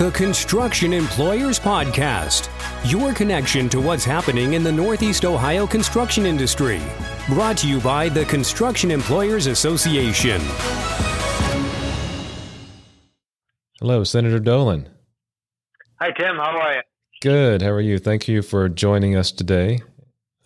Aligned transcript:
the 0.00 0.10
Construction 0.12 0.94
Employers 0.94 1.60
Podcast, 1.60 2.48
your 2.90 3.12
connection 3.12 3.68
to 3.68 3.82
what's 3.82 4.02
happening 4.02 4.54
in 4.54 4.64
the 4.64 4.72
Northeast 4.72 5.26
Ohio 5.26 5.66
construction 5.66 6.24
industry. 6.24 6.80
Brought 7.28 7.58
to 7.58 7.68
you 7.68 7.80
by 7.82 8.08
the 8.08 8.24
Construction 8.24 8.90
Employers 8.90 9.46
Association. 9.46 10.40
Hello, 13.78 14.02
Senator 14.02 14.38
Dolan. 14.38 14.88
Hi, 16.00 16.12
Tim. 16.12 16.36
How 16.36 16.58
are 16.58 16.76
you? 16.76 16.80
Good. 17.20 17.60
How 17.60 17.68
are 17.68 17.82
you? 17.82 17.98
Thank 17.98 18.26
you 18.26 18.40
for 18.40 18.70
joining 18.70 19.16
us 19.16 19.30
today. 19.30 19.82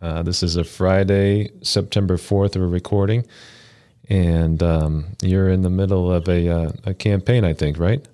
Uh, 0.02 0.24
this 0.24 0.42
is 0.42 0.56
a 0.56 0.64
Friday, 0.64 1.52
September 1.62 2.16
4th, 2.16 2.56
we're 2.56 2.66
recording. 2.66 3.24
And 4.08 4.60
um, 4.64 5.14
you're 5.22 5.48
in 5.48 5.62
the 5.62 5.70
middle 5.70 6.10
of 6.10 6.28
a, 6.28 6.48
uh, 6.48 6.72
a 6.86 6.92
campaign, 6.92 7.44
I 7.44 7.52
think, 7.52 7.78
right? 7.78 8.04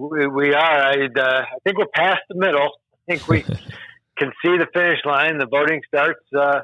We, 0.00 0.26
we 0.26 0.54
are. 0.54 0.82
I, 0.82 1.08
uh, 1.14 1.42
I 1.42 1.58
think 1.64 1.76
we're 1.76 1.86
past 1.94 2.20
the 2.28 2.34
middle. 2.36 2.70
I 3.08 3.12
think 3.12 3.28
we 3.28 3.42
can 4.18 4.32
see 4.42 4.56
the 4.56 4.66
finish 4.72 5.00
line. 5.04 5.38
The 5.38 5.46
voting 5.46 5.82
starts 5.86 6.20
uh, 6.36 6.60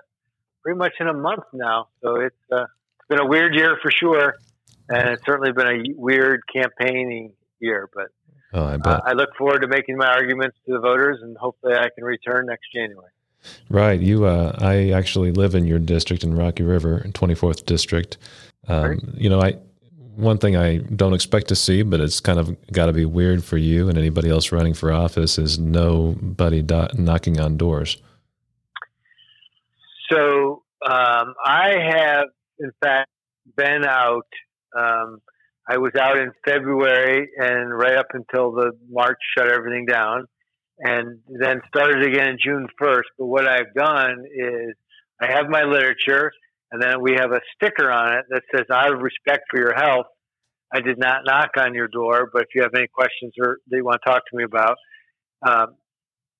pretty 0.62 0.78
much 0.78 0.92
in 1.00 1.08
a 1.08 1.12
month 1.12 1.44
now. 1.52 1.88
So 2.02 2.16
it's, 2.16 2.36
uh, 2.50 2.62
it's 2.62 3.08
been 3.08 3.20
a 3.20 3.26
weird 3.26 3.54
year 3.54 3.78
for 3.82 3.90
sure. 3.90 4.36
And 4.88 5.10
it's 5.10 5.24
certainly 5.26 5.52
been 5.52 5.66
a 5.66 5.82
weird 5.94 6.42
campaigning 6.52 7.32
year. 7.60 7.90
But 7.92 8.06
oh, 8.54 8.64
I, 8.64 8.76
bet. 8.78 9.02
I 9.04 9.12
look 9.12 9.30
forward 9.36 9.60
to 9.60 9.68
making 9.68 9.96
my 9.96 10.06
arguments 10.06 10.56
to 10.66 10.72
the 10.72 10.80
voters 10.80 11.18
and 11.22 11.36
hopefully 11.36 11.74
I 11.74 11.88
can 11.94 12.04
return 12.04 12.46
next 12.46 12.72
January. 12.72 13.10
Right. 13.68 14.00
You, 14.00 14.24
uh, 14.24 14.56
I 14.58 14.90
actually 14.90 15.32
live 15.32 15.54
in 15.54 15.66
your 15.66 15.78
district 15.78 16.24
in 16.24 16.34
Rocky 16.34 16.62
River, 16.62 17.00
24th 17.08 17.66
district. 17.66 18.16
Um. 18.68 19.14
You 19.16 19.28
know, 19.28 19.40
I 19.40 19.58
one 20.16 20.38
thing 20.38 20.56
I 20.56 20.78
don't 20.78 21.14
expect 21.14 21.48
to 21.48 21.56
see, 21.56 21.82
but 21.82 22.00
it's 22.00 22.20
kind 22.20 22.38
of 22.38 22.56
got 22.72 22.86
to 22.86 22.92
be 22.92 23.04
weird 23.04 23.44
for 23.44 23.58
you 23.58 23.88
and 23.88 23.98
anybody 23.98 24.30
else 24.30 24.50
running 24.50 24.74
for 24.74 24.90
office 24.90 25.38
is 25.38 25.58
nobody 25.58 26.62
do- 26.62 26.88
knocking 26.94 27.38
on 27.38 27.56
doors. 27.56 27.98
So 30.10 30.62
um, 30.84 31.34
I 31.44 31.74
have, 31.90 32.26
in 32.58 32.70
fact, 32.82 33.10
been 33.56 33.84
out. 33.84 34.26
Um, 34.76 35.18
I 35.68 35.78
was 35.78 35.92
out 36.00 36.16
in 36.16 36.32
February 36.44 37.28
and 37.36 37.76
right 37.76 37.96
up 37.96 38.08
until 38.12 38.52
the 38.52 38.72
March 38.88 39.18
shut 39.36 39.50
everything 39.50 39.84
down, 39.84 40.26
and 40.78 41.18
then 41.28 41.60
started 41.68 42.06
again 42.06 42.28
in 42.30 42.38
June 42.42 42.68
1st. 42.80 43.02
But 43.18 43.26
what 43.26 43.48
I've 43.48 43.74
done 43.74 44.24
is 44.32 44.74
I 45.20 45.32
have 45.32 45.48
my 45.48 45.64
literature 45.64 46.30
and 46.72 46.82
then 46.82 47.00
we 47.00 47.12
have 47.18 47.32
a 47.32 47.40
sticker 47.54 47.90
on 47.90 48.12
it 48.12 48.24
that 48.30 48.42
says, 48.54 48.66
out 48.72 48.92
of 48.92 49.00
respect 49.00 49.44
for 49.50 49.60
your 49.60 49.74
health, 49.74 50.06
I 50.74 50.80
did 50.80 50.98
not 50.98 51.24
knock 51.24 51.50
on 51.56 51.74
your 51.74 51.88
door, 51.88 52.28
but 52.32 52.42
if 52.42 52.48
you 52.54 52.62
have 52.62 52.74
any 52.74 52.88
questions 52.88 53.32
or 53.40 53.58
that 53.68 53.76
you 53.76 53.84
want 53.84 54.00
to 54.04 54.10
talk 54.10 54.22
to 54.30 54.36
me 54.36 54.44
about, 54.44 54.76
um, 55.46 55.76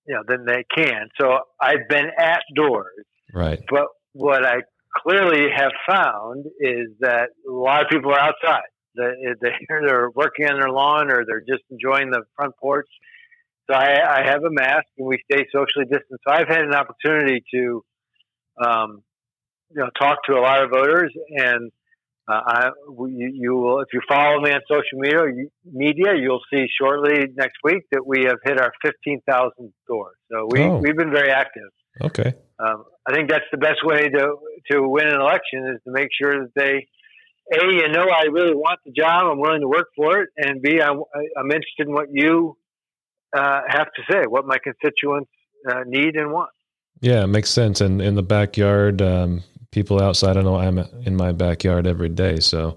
you 0.06 0.14
know, 0.14 0.22
then 0.26 0.44
they 0.46 0.64
can. 0.74 1.08
So 1.20 1.38
I've 1.60 1.88
been 1.88 2.06
at 2.18 2.42
doors. 2.54 3.04
Right. 3.32 3.60
But 3.70 3.86
what 4.12 4.44
I 4.44 4.62
clearly 5.02 5.46
have 5.54 5.72
found 5.88 6.46
is 6.60 6.88
that 7.00 7.30
a 7.48 7.52
lot 7.52 7.82
of 7.82 7.88
people 7.88 8.12
are 8.12 8.20
outside. 8.20 8.62
They're 8.96 10.10
working 10.14 10.48
on 10.48 10.58
their 10.58 10.70
lawn 10.70 11.10
or 11.10 11.24
they're 11.26 11.40
just 11.40 11.62
enjoying 11.70 12.10
the 12.10 12.22
front 12.34 12.54
porch. 12.58 12.88
So 13.68 13.76
I, 13.76 14.22
I 14.22 14.26
have 14.26 14.42
a 14.42 14.50
mask 14.50 14.86
and 14.96 15.06
we 15.06 15.18
stay 15.30 15.44
socially 15.52 15.84
distant. 15.84 16.20
So 16.26 16.32
I've 16.32 16.48
had 16.48 16.62
an 16.62 16.72
opportunity 16.72 17.44
to 17.54 17.84
um, 18.64 19.02
you 19.70 19.80
know 19.80 19.90
talk 19.98 20.18
to 20.24 20.34
a 20.34 20.40
lot 20.40 20.62
of 20.62 20.70
voters, 20.70 21.12
and 21.30 21.70
uh, 22.28 22.40
I, 22.46 22.70
you, 22.88 23.30
you, 23.34 23.54
will 23.54 23.80
if 23.80 23.88
you 23.92 24.00
follow 24.08 24.40
me 24.40 24.50
on 24.50 24.60
social 24.68 24.98
media, 24.98 25.48
media, 25.64 26.14
you'll 26.18 26.42
see 26.52 26.66
shortly 26.80 27.26
next 27.36 27.56
week 27.62 27.84
that 27.92 28.04
we 28.06 28.24
have 28.24 28.38
hit 28.44 28.60
our 28.60 28.72
fifteen 28.84 29.20
thousand 29.28 29.72
doors. 29.86 30.16
So 30.30 30.48
we 30.50 30.62
oh. 30.62 30.78
we've 30.78 30.96
been 30.96 31.12
very 31.12 31.30
active. 31.30 31.70
Okay. 32.00 32.34
Um, 32.58 32.84
I 33.08 33.14
think 33.14 33.30
that's 33.30 33.44
the 33.52 33.58
best 33.58 33.84
way 33.84 34.08
to 34.08 34.36
to 34.72 34.88
win 34.88 35.06
an 35.06 35.20
election 35.20 35.66
is 35.74 35.80
to 35.84 35.92
make 35.92 36.08
sure 36.20 36.42
that 36.42 36.52
they 36.54 36.86
a 37.52 37.64
you 37.64 37.88
know 37.88 38.06
I 38.08 38.24
really 38.24 38.54
want 38.54 38.80
the 38.84 38.92
job, 38.92 39.30
I'm 39.30 39.38
willing 39.38 39.60
to 39.60 39.68
work 39.68 39.88
for 39.94 40.20
it, 40.20 40.30
and 40.36 40.60
b 40.60 40.80
I'm 40.80 41.02
I'm 41.38 41.46
interested 41.46 41.86
in 41.86 41.92
what 41.92 42.08
you 42.10 42.56
uh, 43.36 43.60
have 43.68 43.86
to 43.86 44.02
say, 44.10 44.22
what 44.26 44.46
my 44.46 44.56
constituents 44.58 45.30
uh, 45.70 45.80
need 45.86 46.16
and 46.16 46.32
want. 46.32 46.50
Yeah, 47.00 47.24
it 47.24 47.28
makes 47.28 47.50
sense. 47.50 47.80
And 47.80 48.00
in 48.00 48.14
the 48.14 48.22
backyard, 48.22 49.02
um, 49.02 49.42
people 49.70 50.02
outside. 50.02 50.36
I 50.36 50.42
know 50.42 50.56
I'm 50.56 50.78
in 50.78 51.16
my 51.16 51.32
backyard 51.32 51.86
every 51.86 52.08
day, 52.08 52.40
so 52.40 52.76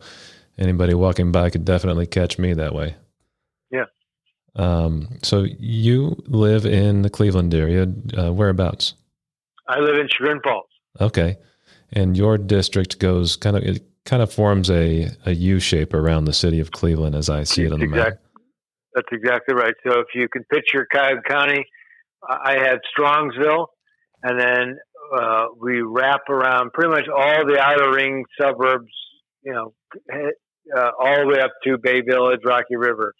anybody 0.57 0.93
walking 0.93 1.31
by 1.31 1.49
could 1.49 1.65
definitely 1.65 2.07
catch 2.07 2.37
me 2.37 2.53
that 2.53 2.73
way. 2.73 2.95
Yeah. 3.71 3.85
Um, 4.55 5.19
so 5.23 5.45
you 5.59 6.21
live 6.27 6.65
in 6.65 7.01
the 7.01 7.09
Cleveland 7.09 7.53
area. 7.53 7.87
Uh, 8.17 8.33
whereabouts? 8.33 8.93
I 9.67 9.79
live 9.79 9.95
in 9.95 10.07
Chagrin 10.09 10.41
Falls. 10.43 10.65
Okay, 10.99 11.37
and 11.93 12.17
your 12.17 12.37
district 12.37 12.99
goes 12.99 13.35
kind 13.35 13.55
of 13.55 13.63
it 13.63 13.83
kind 14.05 14.23
of 14.23 14.33
forms 14.33 14.69
a 14.69 15.09
a 15.25 15.31
U 15.31 15.59
shape 15.59 15.93
around 15.93 16.25
the 16.25 16.33
city 16.33 16.59
of 16.59 16.71
Cleveland, 16.71 17.15
as 17.15 17.29
I 17.29 17.43
see 17.43 17.63
it 17.63 17.71
on 17.71 17.79
the 17.79 17.87
map. 17.87 18.19
That's 18.95 19.07
exactly 19.11 19.53
right. 19.53 19.75
So 19.87 19.99
if 19.99 20.07
you 20.15 20.27
can 20.27 20.43
picture 20.45 20.87
Cuyahoga 20.91 21.21
County, 21.29 21.65
I 22.27 22.53
have 22.53 22.79
Strongsville, 22.97 23.67
and 24.23 24.39
then 24.39 24.77
uh, 25.11 25.47
we 25.59 25.81
wrap 25.81 26.29
around 26.29 26.73
pretty 26.73 26.89
much 26.89 27.07
all 27.07 27.45
the 27.45 27.59
outer 27.59 27.91
ring 27.91 28.25
suburbs, 28.39 28.91
you 29.43 29.53
know, 29.53 29.73
uh, 30.13 30.91
all 30.99 31.21
the 31.21 31.27
way 31.27 31.39
up 31.41 31.51
to 31.63 31.77
Bay 31.77 32.01
Village, 32.01 32.41
Rocky 32.45 32.75
River. 32.75 33.13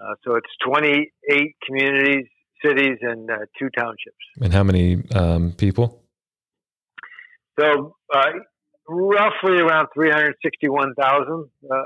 Uh, 0.00 0.14
so 0.24 0.36
it's 0.36 0.50
28 0.66 1.56
communities, 1.66 2.26
cities, 2.64 2.98
and 3.02 3.30
uh, 3.30 3.36
two 3.58 3.70
townships. 3.76 4.16
And 4.40 4.52
how 4.52 4.64
many 4.64 5.02
um, 5.14 5.52
people? 5.52 6.02
So 7.58 7.96
uh, 8.12 8.30
roughly 8.88 9.60
around 9.60 9.88
361,000. 9.94 11.48
Uh, 11.70 11.76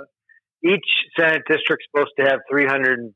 each 0.65 0.85
Senate 1.19 1.43
district 1.49 1.83
is 1.83 1.89
supposed 1.93 2.13
to 2.19 2.25
have 2.25 2.41
300, 2.51 3.15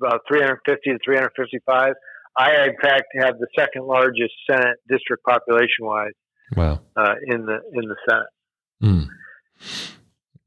about 0.00 0.20
350 0.28 0.90
to 0.90 0.98
355. 1.04 1.94
I, 2.36 2.64
in 2.64 2.76
fact, 2.80 3.04
have 3.20 3.38
the 3.38 3.48
second 3.58 3.86
largest 3.86 4.32
Senate 4.48 4.78
district 4.88 5.24
population 5.24 5.84
wise. 5.84 6.12
Wow. 6.56 6.80
Uh, 6.96 7.14
in 7.26 7.46
the 7.46 7.60
in 7.72 7.88
the 7.88 7.96
Senate. 8.08 8.26
Mm. 8.82 9.08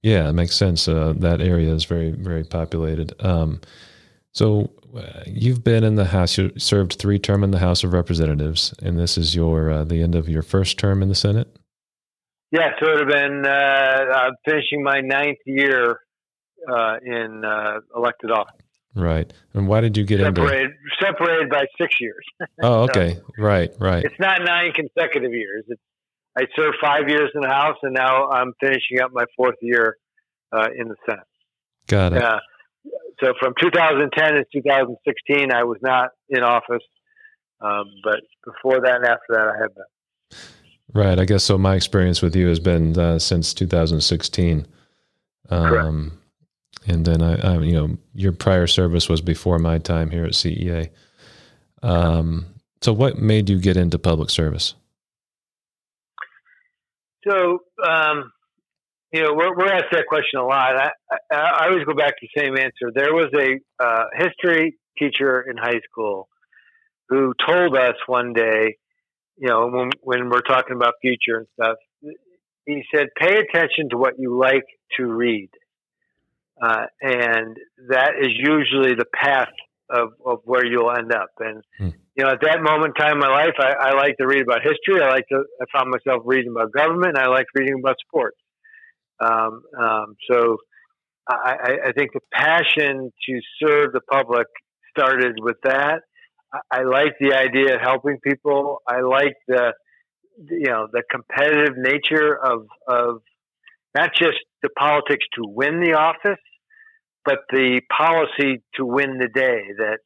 Yeah, 0.01 0.29
it 0.29 0.33
makes 0.33 0.55
sense. 0.55 0.87
Uh, 0.87 1.13
that 1.17 1.39
area 1.39 1.73
is 1.73 1.85
very 1.85 2.11
very 2.11 2.43
populated. 2.43 3.13
Um, 3.23 3.61
so 4.33 4.71
uh, 4.97 5.23
you've 5.25 5.63
been 5.63 5.83
in 5.83 5.95
the 5.95 6.05
House. 6.05 6.37
You 6.37 6.51
served 6.57 6.93
three 6.93 7.19
term 7.19 7.43
in 7.43 7.51
the 7.51 7.59
House 7.59 7.83
of 7.83 7.93
Representatives, 7.93 8.73
and 8.81 8.99
this 8.99 9.17
is 9.17 9.35
your 9.35 9.71
uh, 9.71 9.83
the 9.83 10.01
end 10.01 10.15
of 10.15 10.27
your 10.27 10.41
first 10.41 10.77
term 10.77 11.01
in 11.01 11.09
the 11.09 11.15
Senate. 11.15 11.55
Yeah, 12.51 12.71
so 12.79 12.87
it 12.87 12.99
would 12.99 12.99
have 12.99 13.09
been 13.09 13.45
uh, 13.45 14.29
finishing 14.45 14.83
my 14.83 15.01
ninth 15.01 15.39
year 15.45 16.01
uh, 16.69 16.97
in 17.03 17.43
elected 17.95 18.31
office. 18.31 18.62
Right. 18.95 19.31
And 19.53 19.67
why 19.67 19.81
did 19.81 19.97
you 19.97 20.03
get 20.03 20.19
separated, 20.19 20.71
into 20.71 20.77
separated 21.01 21.49
by 21.49 21.65
six 21.79 21.99
years? 21.99 22.23
Oh, 22.61 22.81
okay. 22.83 23.15
so 23.15 23.21
right, 23.37 23.71
right. 23.79 24.03
It's 24.03 24.19
not 24.19 24.41
nine 24.43 24.71
consecutive 24.71 25.33
years. 25.33 25.65
It's 25.67 25.81
I 26.37 26.45
served 26.55 26.77
five 26.81 27.09
years 27.09 27.29
in 27.35 27.41
the 27.41 27.49
House, 27.49 27.77
and 27.83 27.93
now 27.93 28.29
I'm 28.29 28.53
finishing 28.59 28.99
up 29.01 29.11
my 29.13 29.25
fourth 29.37 29.55
year 29.61 29.97
uh, 30.51 30.67
in 30.75 30.87
the 30.87 30.95
Senate. 31.07 31.27
Got 31.87 32.13
it. 32.13 32.23
Uh, 32.23 32.39
so 33.23 33.33
from 33.39 33.53
2010 33.61 34.33
to 34.33 34.43
2016, 34.51 35.51
I 35.51 35.63
was 35.63 35.77
not 35.81 36.09
in 36.29 36.41
office, 36.41 36.83
um, 37.61 37.85
but 38.03 38.21
before 38.43 38.81
that 38.81 38.95
and 38.95 39.05
after 39.05 39.25
that, 39.29 39.47
I 39.47 39.61
have 39.61 39.75
been. 39.75 40.39
Right. 40.93 41.19
I 41.19 41.25
guess 41.25 41.43
so. 41.43 41.57
My 41.57 41.75
experience 41.75 42.21
with 42.21 42.35
you 42.35 42.47
has 42.47 42.59
been 42.59 42.97
uh, 42.97 43.19
since 43.19 43.53
2016. 43.53 44.67
Um, 45.49 45.67
Correct 45.67 46.17
and 46.87 47.05
then 47.05 47.21
I, 47.21 47.35
I, 47.35 47.59
you 47.59 47.73
know, 47.73 47.97
your 48.13 48.31
prior 48.31 48.67
service 48.67 49.09
was 49.09 49.21
before 49.21 49.59
my 49.59 49.77
time 49.77 50.09
here 50.09 50.25
at 50.25 50.31
CEA. 50.33 50.89
Um, 51.81 52.45
so, 52.81 52.93
what 52.93 53.17
made 53.17 53.49
you 53.49 53.59
get 53.59 53.77
into 53.77 53.97
public 53.97 54.29
service? 54.29 54.75
So, 57.27 57.59
um, 57.85 58.31
you 59.13 59.23
know, 59.23 59.33
we're, 59.33 59.55
we're 59.55 59.71
asked 59.71 59.91
that 59.91 60.07
question 60.07 60.39
a 60.39 60.45
lot. 60.45 60.75
I, 60.75 60.89
I, 61.31 61.35
I, 61.35 61.67
always 61.67 61.85
go 61.85 61.93
back 61.93 62.17
to 62.19 62.27
the 62.33 62.41
same 62.41 62.57
answer. 62.57 62.91
There 62.93 63.13
was 63.13 63.29
a 63.33 63.59
uh, 63.83 64.05
history 64.15 64.77
teacher 64.97 65.41
in 65.41 65.55
high 65.55 65.79
school 65.89 66.27
who 67.09 67.33
told 67.47 67.77
us 67.77 67.95
one 68.07 68.33
day, 68.33 68.77
you 69.37 69.47
know, 69.47 69.67
when, 69.69 69.89
when 70.01 70.29
we're 70.29 70.41
talking 70.41 70.75
about 70.75 70.95
future 71.01 71.37
and 71.37 71.47
stuff, 71.53 71.77
he 72.65 72.83
said, 72.93 73.07
pay 73.17 73.37
attention 73.37 73.89
to 73.91 73.97
what 73.97 74.13
you 74.17 74.37
like 74.37 74.65
to 74.97 75.05
read. 75.05 75.49
Uh, 76.63 76.85
and 77.01 77.57
that 77.89 78.11
is 78.21 78.29
usually 78.37 78.95
the 78.95 79.05
path 79.13 79.49
of, 79.89 80.09
of 80.25 80.39
where 80.45 80.65
you'll 80.65 80.91
end 80.91 81.11
up. 81.11 81.29
And, 81.39 81.61
hmm. 81.77 81.89
you 82.15 82.23
know, 82.23 82.29
at 82.29 82.41
that 82.41 82.61
moment 82.61 82.93
in 82.95 83.03
time 83.03 83.13
in 83.13 83.19
my 83.19 83.27
life, 83.27 83.55
I, 83.59 83.89
I 83.89 83.93
like 83.95 84.15
to 84.17 84.27
read 84.27 84.43
about 84.43 84.61
history. 84.61 85.03
I 85.03 85.09
like 85.09 85.27
to, 85.29 85.43
I 85.61 85.65
found 85.77 85.91
myself 85.91 86.23
reading 86.25 86.51
about 86.51 86.71
government. 86.71 87.17
I 87.17 87.27
like 87.27 87.47
reading 87.53 87.79
about 87.83 87.97
sports. 88.07 88.37
Um, 89.19 89.61
um, 89.77 90.15
so 90.29 90.57
I, 91.29 91.77
I 91.87 91.91
think 91.93 92.11
the 92.13 92.19
passion 92.33 93.11
to 93.27 93.39
serve 93.61 93.93
the 93.93 94.01
public 94.11 94.47
started 94.95 95.35
with 95.39 95.57
that. 95.63 96.01
I, 96.53 96.79
I 96.79 96.83
like 96.83 97.15
the 97.19 97.33
idea 97.33 97.75
of 97.75 97.81
helping 97.81 98.19
people. 98.23 98.79
I 98.87 99.01
like 99.01 99.35
the 99.47 99.73
you 100.49 100.67
know 100.67 100.87
the 100.91 101.03
competitive 101.09 101.77
nature 101.77 102.35
of 102.35 102.67
of 102.87 103.21
not 103.95 104.11
just 104.15 104.39
the 104.63 104.69
politics 104.77 105.25
to 105.35 105.43
win 105.45 105.79
the 105.79 105.93
office, 105.93 106.39
but 107.25 107.39
the 107.49 107.81
policy 107.95 108.61
to 108.75 108.85
win 108.85 109.17
the 109.19 109.27
day. 109.27 109.61
That 109.77 109.99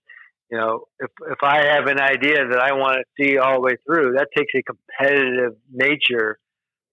you 0.52 0.58
know, 0.58 0.86
if 1.00 1.12
if 1.32 1.40
I 1.44 1.66
have 1.74 1.88
an 1.88 2.00
idea 2.00 2.48
that 2.50 2.60
I 2.60 2.74
want 2.74 3.00
to 3.00 3.24
see 3.24 3.38
all 3.38 3.56
the 3.56 3.62
way 3.62 3.76
through, 3.86 4.14
that 4.18 4.28
takes 4.36 4.54
a 4.56 4.64
competitive 4.64 5.54
nature 5.72 6.40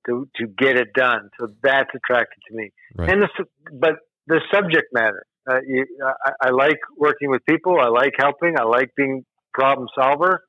to 0.07 0.29
to 0.37 0.47
get 0.47 0.77
it 0.77 0.93
done. 0.95 1.31
So 1.41 1.49
that's 1.63 1.91
attracted 1.95 2.41
to 2.49 2.57
me. 2.57 2.71
Right. 2.97 3.11
And 3.11 3.23
the, 3.23 3.29
but 3.73 3.97
the 4.27 4.41
subject 4.53 4.87
matter. 4.93 5.25
Uh, 5.49 5.61
you, 5.67 5.85
I, 6.25 6.49
I, 6.49 6.51
like 6.51 6.79
working 6.97 7.29
with 7.29 7.45
people. 7.47 7.79
I 7.79 7.89
like 7.89 8.15
helping. 8.19 8.59
I 8.59 8.63
like 8.63 8.91
being 8.97 9.27
problem 9.53 9.89
solver, 9.95 10.43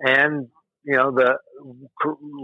and 0.00 0.48
you 0.84 0.94
know 0.94 1.10
the 1.10 1.38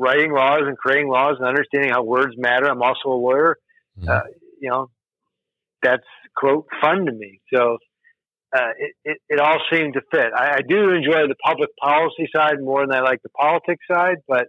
writing 0.00 0.32
laws 0.32 0.62
and 0.62 0.76
creating 0.78 1.08
laws 1.10 1.36
and 1.38 1.46
understanding 1.46 1.90
how 1.90 2.02
words 2.02 2.34
matter. 2.38 2.66
I'm 2.66 2.82
also 2.82 3.08
a 3.08 3.20
lawyer. 3.20 3.58
Mm-hmm. 3.98 4.08
Uh, 4.08 4.20
you 4.58 4.70
know, 4.70 4.90
that's 5.82 6.04
quote 6.36 6.66
fun 6.80 7.06
to 7.06 7.12
me. 7.12 7.40
So 7.52 7.78
uh, 8.56 8.70
it, 8.78 8.92
it, 9.04 9.18
it 9.28 9.40
all 9.40 9.58
seemed 9.72 9.94
to 9.94 10.02
fit. 10.10 10.32
I, 10.36 10.56
I 10.56 10.60
do 10.66 10.90
enjoy 10.90 11.26
the 11.28 11.36
public 11.44 11.70
policy 11.80 12.28
side 12.34 12.60
more 12.60 12.86
than 12.86 12.94
I 12.94 13.00
like 13.00 13.22
the 13.22 13.30
politics 13.30 13.84
side, 13.90 14.18
but 14.28 14.48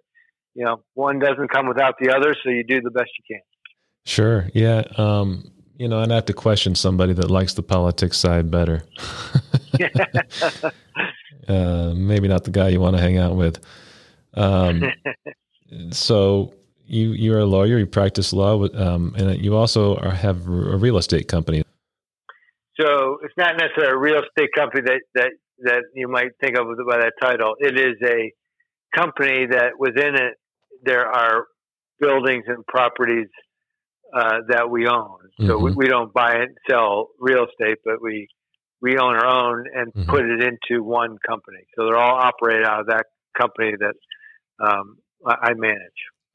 you 0.56 0.66
know, 0.66 0.84
one 0.94 1.20
doesn't 1.20 1.50
come 1.50 1.68
without 1.68 1.96
the 2.00 2.16
other, 2.16 2.36
so 2.44 2.50
you 2.50 2.64
do 2.64 2.82
the 2.82 2.92
best 2.92 3.10
you 3.18 3.36
can. 3.36 3.42
Sure. 4.06 4.50
Yeah. 4.54 4.84
Um, 4.98 5.52
you 5.78 5.88
know, 5.88 6.02
and 6.02 6.12
I 6.12 6.16
have 6.16 6.26
to 6.26 6.34
question 6.34 6.76
somebody 6.76 7.14
that 7.14 7.32
likes 7.32 7.54
the 7.56 7.64
politics 7.64 8.18
side 8.18 8.52
better. 8.52 8.84
uh, 11.48 11.94
maybe 11.96 12.28
not 12.28 12.44
the 12.44 12.52
guy 12.52 12.70
you 12.70 12.80
want 12.80 12.96
to 12.96 13.02
hang 13.02 13.18
out 13.18 13.36
with. 13.36 13.60
Um, 14.36 14.84
so 15.92 16.54
you 16.86 17.12
you're 17.12 17.40
a 17.40 17.46
lawyer. 17.46 17.78
You 17.78 17.86
practice 17.86 18.34
law, 18.34 18.64
um, 18.76 19.16
and 19.18 19.44
you 19.44 19.56
also 19.56 19.96
are, 19.98 20.12
have 20.12 20.48
a 20.48 20.78
real 20.78 20.98
estate 20.98 21.28
company. 21.28 21.64
So 22.80 23.18
it's 23.24 23.34
not 23.38 23.56
necessarily 23.58 23.94
a 23.94 23.98
real 23.98 24.22
estate 24.24 24.50
company 24.56 24.84
that 24.86 25.02
that 25.16 25.32
that 25.60 25.84
you 25.94 26.08
might 26.08 26.32
think 26.42 26.58
of 26.58 26.66
by 26.88 26.98
that 26.98 27.14
title. 27.22 27.54
It 27.60 27.80
is 27.80 27.96
a 28.04 28.32
company 28.96 29.48
that 29.48 29.74
within 29.78 30.16
it 30.16 30.34
there 30.84 31.08
are 31.08 31.46
buildings 32.00 32.44
and 32.48 32.66
properties 32.68 33.28
uh, 34.16 34.40
that 34.50 34.70
we 34.70 34.88
own. 34.88 35.18
So 35.40 35.46
mm-hmm. 35.46 35.64
we, 35.64 35.72
we, 35.72 35.88
don't 35.88 36.14
buy 36.14 36.36
and 36.36 36.56
sell 36.70 37.10
real 37.20 37.46
estate, 37.46 37.78
but 37.84 37.96
we 38.02 38.28
we 38.82 38.98
own 38.98 39.16
our 39.16 39.26
own 39.26 39.66
and 39.74 39.94
mm-hmm. 39.94 40.10
put 40.10 40.26
it 40.26 40.42
into 40.42 40.84
one 40.84 41.18
company. 41.26 41.64
So 41.76 41.86
they're 41.86 41.98
all 41.98 42.20
operated 42.20 42.66
out 42.66 42.82
of 42.82 42.88
that 42.88 43.06
company 43.36 43.72
that 43.80 43.96
um, 44.64 44.98
I 45.26 45.54
manage. 45.56 45.80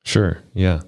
Sure. 0.05 0.39
Yeah. 0.55 0.81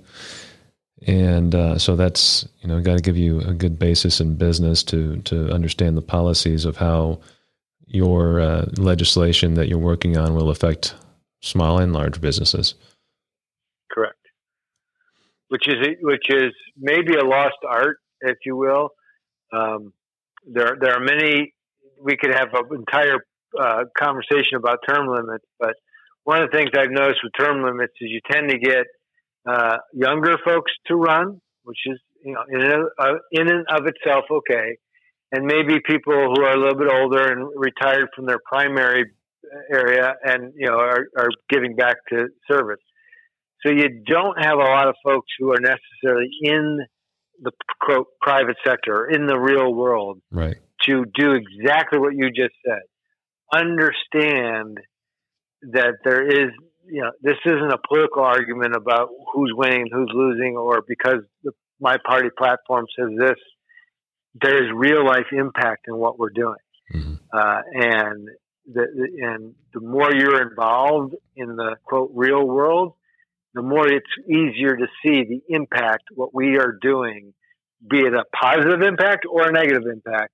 And 1.07 1.55
uh, 1.55 1.79
so 1.79 1.97
that's 1.97 2.47
you 2.61 2.69
know 2.69 2.81
got 2.81 2.97
to 2.97 3.03
give 3.03 3.17
you 3.17 3.41
a 3.41 3.55
good 3.55 3.79
basis 3.79 4.21
in 4.21 4.37
business 4.37 4.83
to 4.85 5.17
to 5.23 5.51
understand 5.51 5.97
the 5.97 6.03
policies 6.03 6.65
of 6.67 6.77
how 6.77 7.21
your 7.87 8.41
uh, 8.41 8.67
legislation 8.77 9.55
that 9.55 9.69
you're 9.69 9.79
working 9.79 10.17
on 10.17 10.35
will 10.35 10.51
affect 10.51 10.95
small 11.41 11.79
and 11.79 11.93
large 11.93 12.21
businesses. 12.21 12.75
Correct. 13.91 14.15
Which 15.49 15.67
is 15.67 15.77
which 16.03 16.27
is 16.29 16.53
maybe 16.77 17.15
a 17.15 17.25
lost 17.25 17.57
art, 17.67 17.97
if 18.21 18.37
you 18.45 18.57
will. 18.57 18.91
Um, 19.53 19.93
there 20.47 20.77
there 20.81 20.95
are 20.95 21.01
many. 21.01 21.55
We 22.03 22.17
could 22.17 22.33
have 22.33 22.49
an 22.55 22.67
entire 22.73 23.19
uh, 23.59 23.85
conversation 23.99 24.57
about 24.57 24.79
term 24.89 25.09
limits, 25.09 25.45
but 25.59 25.75
one 26.25 26.43
of 26.43 26.51
the 26.51 26.57
things 26.57 26.71
I've 26.77 26.91
noticed 26.91 27.21
with 27.25 27.33
term 27.39 27.65
limits 27.65 27.93
is 28.01 28.11
you 28.11 28.21
tend 28.31 28.51
to 28.51 28.59
get 28.59 28.87
uh, 29.49 29.77
younger 29.93 30.37
folks 30.45 30.73
to 30.87 30.95
run, 30.97 31.41
which 31.65 31.79
is 31.87 31.99
you 32.25 32.35
know 32.35 32.43
in 32.49 32.61
and, 32.61 32.89
uh, 32.99 33.15
in 33.33 33.49
and 33.49 33.67
of 33.71 33.87
itself 33.87 34.25
okay, 34.31 34.77
and 35.33 35.47
maybe 35.47 35.81
people 35.85 36.13
who 36.13 36.43
are 36.43 36.53
a 36.53 36.59
little 36.59 36.79
bit 36.79 36.89
older 36.93 37.33
and 37.33 37.49
retired 37.57 38.09
from 38.15 38.27
their 38.27 38.41
primary 38.47 39.05
area 39.73 40.15
and 40.23 40.53
you 40.57 40.67
know 40.69 40.79
are, 40.79 41.07
are 41.17 41.31
giving 41.49 41.77
back 41.77 41.97
to 42.11 42.29
service. 42.51 42.81
So 43.65 43.71
you 43.71 44.03
don't 44.07 44.43
have 44.43 44.55
a 44.55 44.63
lot 44.63 44.89
of 44.89 44.95
folks 45.05 45.29
who 45.39 45.53
are 45.53 45.61
necessarily 45.61 46.29
in 46.43 46.81
the 47.43 47.53
quote 47.81 48.07
private 48.21 48.57
sector 48.67 49.07
in 49.07 49.27
the 49.27 49.39
real 49.39 49.75
world 49.75 50.21
right. 50.31 50.57
to 50.87 51.05
do 51.15 51.33
exactly 51.33 51.99
what 51.99 52.15
you 52.15 52.31
just 52.31 52.55
said. 52.67 52.83
Understand 53.53 54.79
that 55.63 55.95
there 56.05 56.27
is, 56.27 56.51
you 56.91 57.03
know, 57.03 57.11
this 57.23 57.37
isn't 57.45 57.73
a 57.73 57.79
political 57.89 58.23
argument 58.23 58.75
about 58.75 59.09
who's 59.33 59.53
winning 59.55 59.87
who's 59.93 60.11
losing, 60.13 60.57
or 60.57 60.83
because 60.87 61.21
the, 61.43 61.53
my 61.81 61.97
party 62.05 62.29
platform 62.37 62.87
says 62.99 63.11
this. 63.19 63.37
There 64.41 64.65
is 64.65 64.71
real 64.73 65.05
life 65.05 65.27
impact 65.33 65.87
in 65.89 65.97
what 65.97 66.19
we're 66.19 66.31
doing, 66.31 66.55
mm-hmm. 66.95 67.15
uh, 67.33 67.61
and 67.73 68.29
the, 68.73 68.87
the, 68.95 69.27
and 69.27 69.55
the 69.75 69.81
more 69.81 70.15
you're 70.15 70.49
involved 70.49 71.15
in 71.35 71.57
the 71.57 71.77
quote 71.85 72.13
real 72.15 72.47
world, 72.47 72.93
the 73.55 73.63
more 73.63 73.89
it's 73.89 74.07
easier 74.29 74.77
to 74.77 74.87
see 75.03 75.25
the 75.25 75.41
impact 75.49 76.05
what 76.15 76.33
we 76.33 76.59
are 76.59 76.79
doing, 76.81 77.35
be 77.89 77.99
it 77.99 78.15
a 78.15 78.25
positive 78.41 78.83
impact 78.83 79.27
or 79.29 79.49
a 79.49 79.53
negative 79.53 79.87
impact. 79.93 80.33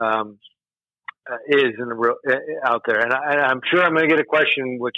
Um, 0.00 0.38
uh, 1.30 1.36
is 1.46 1.74
in 1.78 1.88
the 1.88 1.94
real, 1.94 2.14
uh, 2.26 2.36
out 2.64 2.82
there. 2.86 3.00
And, 3.00 3.12
I, 3.12 3.50
am 3.50 3.60
sure 3.70 3.82
I'm 3.82 3.92
going 3.92 4.08
to 4.08 4.16
get 4.16 4.18
a 4.18 4.24
question 4.24 4.78
which 4.78 4.96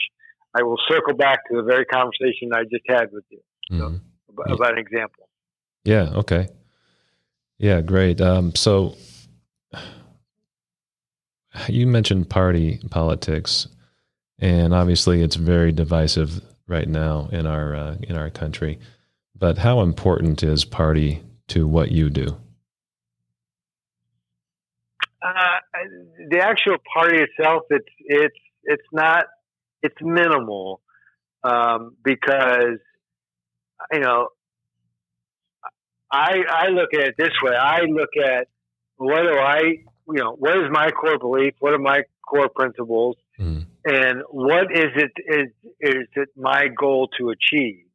I 0.55 0.63
will 0.63 0.79
circle 0.89 1.15
back 1.15 1.49
to 1.49 1.57
the 1.57 1.63
very 1.63 1.85
conversation 1.85 2.51
I 2.53 2.63
just 2.65 2.85
had 2.89 3.13
with 3.13 3.25
you 3.31 3.41
mm-hmm. 3.71 3.97
about, 4.31 4.53
about, 4.53 4.73
an 4.73 4.79
example. 4.79 5.29
Yeah. 5.85 6.11
Okay. 6.15 6.49
Yeah. 7.59 7.81
Great. 7.81 8.21
Um, 8.21 8.55
so 8.55 8.97
you 11.69 11.87
mentioned 11.87 12.29
party 12.29 12.81
politics, 12.91 13.69
and 14.39 14.75
obviously 14.75 15.23
it's 15.23 15.37
very 15.37 15.73
divisive 15.73 16.43
right 16.67 16.89
now 16.89 17.29
in 17.33 17.47
our 17.47 17.75
uh, 17.75 17.97
in 18.03 18.17
our 18.17 18.31
country. 18.31 18.79
But 19.37 19.59
how 19.59 19.81
important 19.81 20.43
is 20.43 20.65
party 20.65 21.23
to 21.49 21.67
what 21.67 21.91
you 21.91 22.11
do? 22.11 22.37
Uh, 25.23 25.59
the 26.31 26.41
actual 26.41 26.77
party 26.93 27.23
itself, 27.23 27.63
it's 27.71 27.89
it's 27.99 28.37
it's 28.65 28.87
not 28.93 29.27
it's 29.83 29.97
minimal 30.01 30.81
um, 31.43 31.97
because 32.05 32.79
you 33.93 34.01
know 34.01 34.29
I 36.11 36.43
I 36.49 36.69
look 36.69 36.93
at 36.95 37.01
it 37.01 37.15
this 37.19 37.33
way. 37.43 37.55
I 37.55 37.83
look 37.83 38.11
at 38.23 38.49
what 38.97 39.23
do 39.23 39.39
I 39.39 39.61
you 39.61 40.15
know 40.15 40.33
what 40.33 40.57
is 40.59 40.71
my 40.71 40.91
core 40.91 41.19
belief? 41.19 41.55
What 41.61 41.73
are 41.73 41.79
my 41.79 42.03
core 42.29 42.49
principles? 42.49 43.17
Mm. 43.39 43.67
And 43.85 44.23
what 44.31 44.77
is 44.77 44.91
it 44.97 45.13
is 45.27 45.47
is 45.81 46.09
it 46.15 46.29
my 46.37 46.69
goal 46.69 47.09
to 47.19 47.31
achieve? 47.31 47.87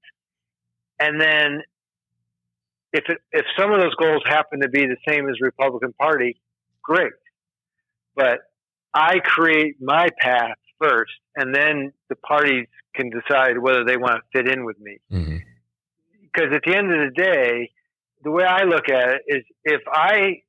And 1.00 1.20
then 1.20 1.62
if 2.94 3.04
it, 3.10 3.18
if 3.34 3.46
some 3.60 3.74
of 3.74 3.82
those 3.82 3.94
goals 3.96 4.24
happen 4.26 4.62
to 4.62 4.70
be 4.70 4.86
the 4.86 4.96
same 5.08 5.28
as 5.30 5.36
Republican 5.42 5.94
Party, 5.94 6.38
great. 6.82 7.12
But 8.16 8.40
I 8.94 9.20
create 9.20 9.76
my 9.82 10.08
path 10.18 10.58
first, 10.80 11.14
and 11.36 11.54
then 11.54 11.94
the 12.10 12.16
parties 12.16 12.68
can 12.96 13.10
decide 13.10 13.58
whether 13.58 13.84
they 13.84 13.98
want 13.98 14.22
to 14.22 14.22
fit 14.34 14.52
in 14.52 14.66
with 14.66 14.80
me. 14.80 14.98
Mm-hmm. 15.12 15.38
Because 16.22 16.54
at 16.54 16.62
the 16.66 16.76
end 16.76 16.92
of 16.92 17.00
the 17.00 17.22
day, 17.22 17.72
the 18.24 18.32
way 18.32 18.44
I 18.44 18.64
look 18.64 18.90
at 18.90 19.10
it 19.10 19.22
is 19.28 19.44
if 19.64 19.82
I, 19.88 20.42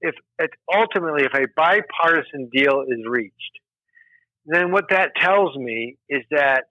if 0.00 0.14
ultimately, 0.74 1.24
if 1.24 1.34
a 1.34 1.46
bipartisan 1.56 2.50
deal 2.52 2.82
is 2.88 3.04
reached, 3.08 3.34
then 4.46 4.72
what 4.72 4.90
that 4.90 5.12
tells 5.16 5.56
me 5.56 5.96
is 6.08 6.22
that 6.30 6.64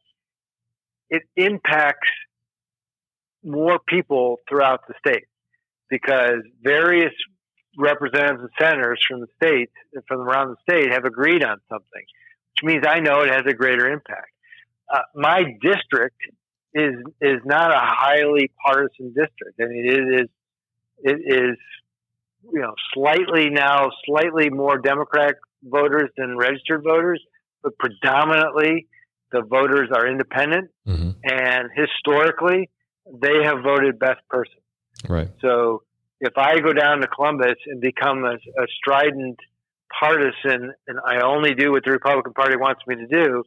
it 1.09 1.23
impacts 1.35 2.09
more 3.43 3.79
people 3.87 4.37
throughout 4.47 4.81
the 4.87 4.93
state 5.05 5.25
because 5.89 6.41
various 6.61 7.13
representatives 7.77 8.41
and 8.41 8.49
senators 8.59 8.99
from 9.07 9.21
the 9.21 9.27
state, 9.41 9.69
from 10.07 10.19
around 10.21 10.49
the 10.49 10.57
state, 10.69 10.91
have 10.91 11.05
agreed 11.05 11.43
on 11.43 11.57
something, 11.69 12.03
which 12.53 12.63
means 12.63 12.83
I 12.87 12.99
know 12.99 13.21
it 13.21 13.31
has 13.31 13.43
a 13.47 13.53
greater 13.53 13.89
impact. 13.89 14.31
Uh, 14.91 15.01
my 15.15 15.43
district 15.61 16.17
is 16.73 16.95
is 17.21 17.39
not 17.45 17.71
a 17.71 17.79
highly 17.79 18.51
partisan 18.65 19.07
district. 19.07 19.59
I 19.61 19.65
mean, 19.65 19.85
it 19.85 20.21
is 20.21 20.29
it 20.99 21.19
is 21.25 21.57
you 22.51 22.61
know 22.61 22.73
slightly 22.93 23.49
now 23.49 23.89
slightly 24.05 24.49
more 24.49 24.77
Democratic 24.77 25.37
voters 25.63 26.09
than 26.17 26.37
registered 26.37 26.83
voters, 26.83 27.21
but 27.63 27.77
predominantly 27.77 28.87
the 29.31 29.41
voters 29.41 29.89
are 29.93 30.07
independent, 30.07 30.71
mm-hmm. 30.87 31.11
and 31.23 31.69
historically 31.75 32.69
they 33.21 33.43
have 33.43 33.63
voted 33.63 33.99
best 33.99 34.21
person. 34.29 34.59
Right. 35.07 35.29
So 35.41 35.83
if 36.19 36.33
I 36.37 36.59
go 36.59 36.73
down 36.73 37.01
to 37.01 37.07
Columbus 37.07 37.55
and 37.67 37.79
become 37.79 38.23
a, 38.25 38.33
a 38.33 38.67
strident 38.77 39.39
partisan 39.97 40.73
and 40.87 40.99
I 41.05 41.21
only 41.21 41.53
do 41.53 41.71
what 41.71 41.83
the 41.83 41.91
Republican 41.91 42.33
Party 42.33 42.57
wants 42.57 42.81
me 42.87 42.95
to 42.95 43.07
do, 43.07 43.43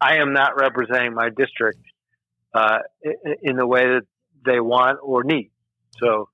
I 0.00 0.16
am 0.16 0.32
not 0.32 0.58
representing 0.58 1.14
my 1.14 1.30
district 1.30 1.80
uh, 2.54 2.78
in 3.42 3.56
the 3.56 3.66
way 3.66 3.86
that 3.86 4.02
they 4.44 4.60
want 4.60 4.98
or 5.02 5.24
need. 5.24 5.50
So, 5.98 6.28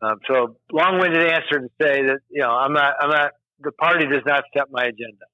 um, 0.00 0.18
so 0.26 0.56
long-winded 0.72 1.30
answer 1.30 1.60
to 1.60 1.68
say 1.80 2.02
that 2.02 2.18
you 2.30 2.42
know 2.42 2.50
I'm 2.50 2.72
not 2.72 2.94
I'm 3.00 3.10
not 3.10 3.32
the 3.60 3.72
party 3.72 4.06
does 4.06 4.22
not 4.24 4.44
set 4.56 4.70
my 4.70 4.84
agenda. 4.84 5.26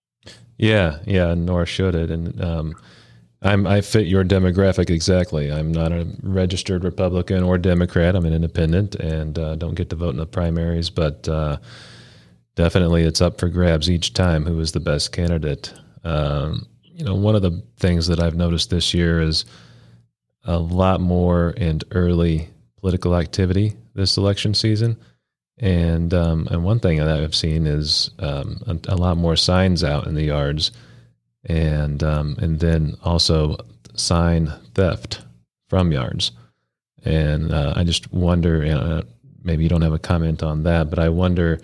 Yeah, 0.56 0.98
yeah, 1.04 1.34
nor 1.34 1.66
should 1.66 1.94
it. 1.94 2.10
And 2.10 2.42
um, 2.42 2.74
I'm 3.42 3.66
I 3.66 3.82
fit 3.82 4.06
your 4.06 4.24
demographic 4.24 4.88
exactly. 4.88 5.52
I'm 5.52 5.70
not 5.70 5.92
a 5.92 6.06
registered 6.22 6.82
Republican 6.82 7.42
or 7.42 7.58
Democrat. 7.58 8.16
I'm 8.16 8.24
an 8.24 8.32
independent 8.32 8.94
and 8.94 9.38
uh, 9.38 9.56
don't 9.56 9.74
get 9.74 9.90
to 9.90 9.96
vote 9.96 10.10
in 10.10 10.16
the 10.16 10.26
primaries, 10.26 10.90
but 10.90 11.28
uh, 11.28 11.58
definitely 12.54 13.02
it's 13.02 13.20
up 13.20 13.38
for 13.38 13.48
grabs 13.48 13.90
each 13.90 14.12
time 14.12 14.44
who 14.44 14.58
is 14.60 14.72
the 14.72 14.80
best 14.80 15.12
candidate. 15.12 15.72
Um, 16.04 16.66
you 16.82 17.04
know, 17.04 17.14
one 17.14 17.34
of 17.34 17.42
the 17.42 17.62
things 17.78 18.06
that 18.06 18.20
I've 18.20 18.36
noticed 18.36 18.70
this 18.70 18.94
year 18.94 19.20
is 19.20 19.44
a 20.44 20.58
lot 20.58 21.00
more 21.00 21.54
and 21.56 21.82
early 21.90 22.48
political 22.78 23.16
activity 23.16 23.74
this 23.94 24.16
election 24.16 24.54
season. 24.54 24.96
And 25.58 26.12
um, 26.12 26.48
and 26.50 26.64
one 26.64 26.80
thing 26.80 26.98
that 26.98 27.08
I've 27.08 27.34
seen 27.34 27.66
is 27.66 28.10
um, 28.18 28.60
a, 28.66 28.94
a, 28.94 28.96
lot 28.96 29.16
more 29.16 29.36
signs 29.36 29.84
out 29.84 30.08
in 30.08 30.16
the 30.16 30.24
yards 30.24 30.72
and 31.44 32.02
um, 32.02 32.36
and 32.40 32.58
then 32.58 32.96
also 33.04 33.56
sign 33.94 34.52
theft 34.74 35.22
from 35.68 35.92
yards. 35.92 36.32
And 37.04 37.52
uh, 37.52 37.74
I 37.76 37.84
just 37.84 38.12
wonder, 38.12 38.64
uh, 38.64 39.02
maybe 39.42 39.62
you 39.62 39.68
don't 39.68 39.82
have 39.82 39.92
a 39.92 39.98
comment 39.98 40.42
on 40.42 40.64
that, 40.64 40.90
but 40.90 40.98
I 40.98 41.08
wonder 41.08 41.60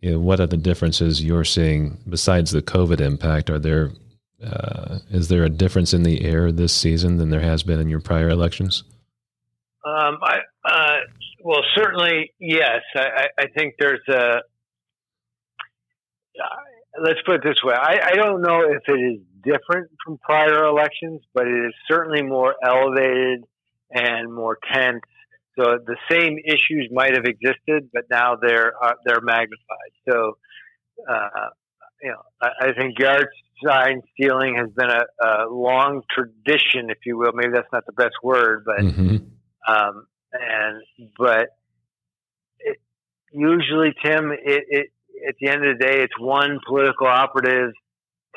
you 0.00 0.12
know, 0.12 0.18
what 0.18 0.40
are 0.40 0.46
the 0.46 0.56
differences 0.56 1.22
you're 1.22 1.44
seeing 1.44 1.98
besides 2.08 2.50
the 2.50 2.62
COVID 2.62 3.00
impact? 3.00 3.50
Are 3.50 3.58
there 3.58 3.90
uh, 4.44 4.98
is 5.10 5.28
there 5.28 5.44
a 5.44 5.48
difference 5.48 5.94
in 5.94 6.02
the 6.02 6.24
air 6.24 6.52
this 6.52 6.74
season 6.74 7.16
than 7.16 7.30
there 7.30 7.40
has 7.40 7.62
been 7.62 7.80
in 7.80 7.88
your 7.88 8.00
prior 8.00 8.28
elections? 8.28 8.84
Um, 9.84 10.18
I, 10.22 10.38
uh, 10.64 10.96
well, 11.42 11.62
certainly 11.74 12.32
yes. 12.38 12.80
I, 12.94 13.28
I, 13.38 13.46
think 13.56 13.76
there's 13.78 14.06
a 14.08 14.40
let's 17.00 17.20
put 17.24 17.36
it 17.36 17.44
this 17.44 17.62
way. 17.62 17.74
I, 17.74 18.00
I 18.12 18.14
don't 18.16 18.42
know 18.42 18.62
if 18.62 18.82
it 18.88 19.00
is 19.00 19.20
different 19.42 19.90
from 20.04 20.18
prior 20.18 20.64
elections, 20.64 21.22
but 21.32 21.46
it 21.46 21.66
is 21.66 21.74
certainly 21.88 22.22
more 22.22 22.54
elevated 22.64 23.44
and 23.90 24.32
more 24.32 24.58
tense. 24.72 25.02
So 25.58 25.78
the 25.84 25.96
same 26.10 26.38
issues 26.44 26.88
might 26.92 27.14
have 27.14 27.24
existed, 27.24 27.88
but 27.92 28.04
now 28.10 28.36
they're 28.36 28.72
uh, 28.82 28.92
they're 29.04 29.22
magnified. 29.22 29.92
So, 30.08 30.36
uh, 31.10 31.48
you 32.02 32.10
know, 32.10 32.22
I, 32.42 32.48
I, 32.68 32.72
think 32.78 32.98
yard 32.98 33.28
sign 33.64 34.02
stealing 34.12 34.56
has 34.56 34.68
been 34.76 34.90
a, 34.90 35.04
a, 35.26 35.48
long 35.50 36.02
tradition, 36.14 36.90
if 36.90 36.98
you 37.06 37.16
will. 37.16 37.32
Maybe 37.32 37.52
that's 37.54 37.72
not 37.72 37.86
the 37.86 37.92
best 37.92 38.14
word, 38.22 38.64
but 38.66 38.80
mm-hmm. 38.80 39.16
um, 39.66 40.06
and 40.32 40.82
but 41.18 41.48
it, 42.60 42.76
usually, 43.32 43.94
Tim, 44.04 44.32
it, 44.32 44.64
it 44.68 44.86
at 45.26 45.36
the 45.40 45.48
end 45.48 45.66
of 45.66 45.78
the 45.78 45.84
day, 45.84 46.02
it's 46.02 46.18
one 46.18 46.60
political 46.66 47.06
operative 47.06 47.72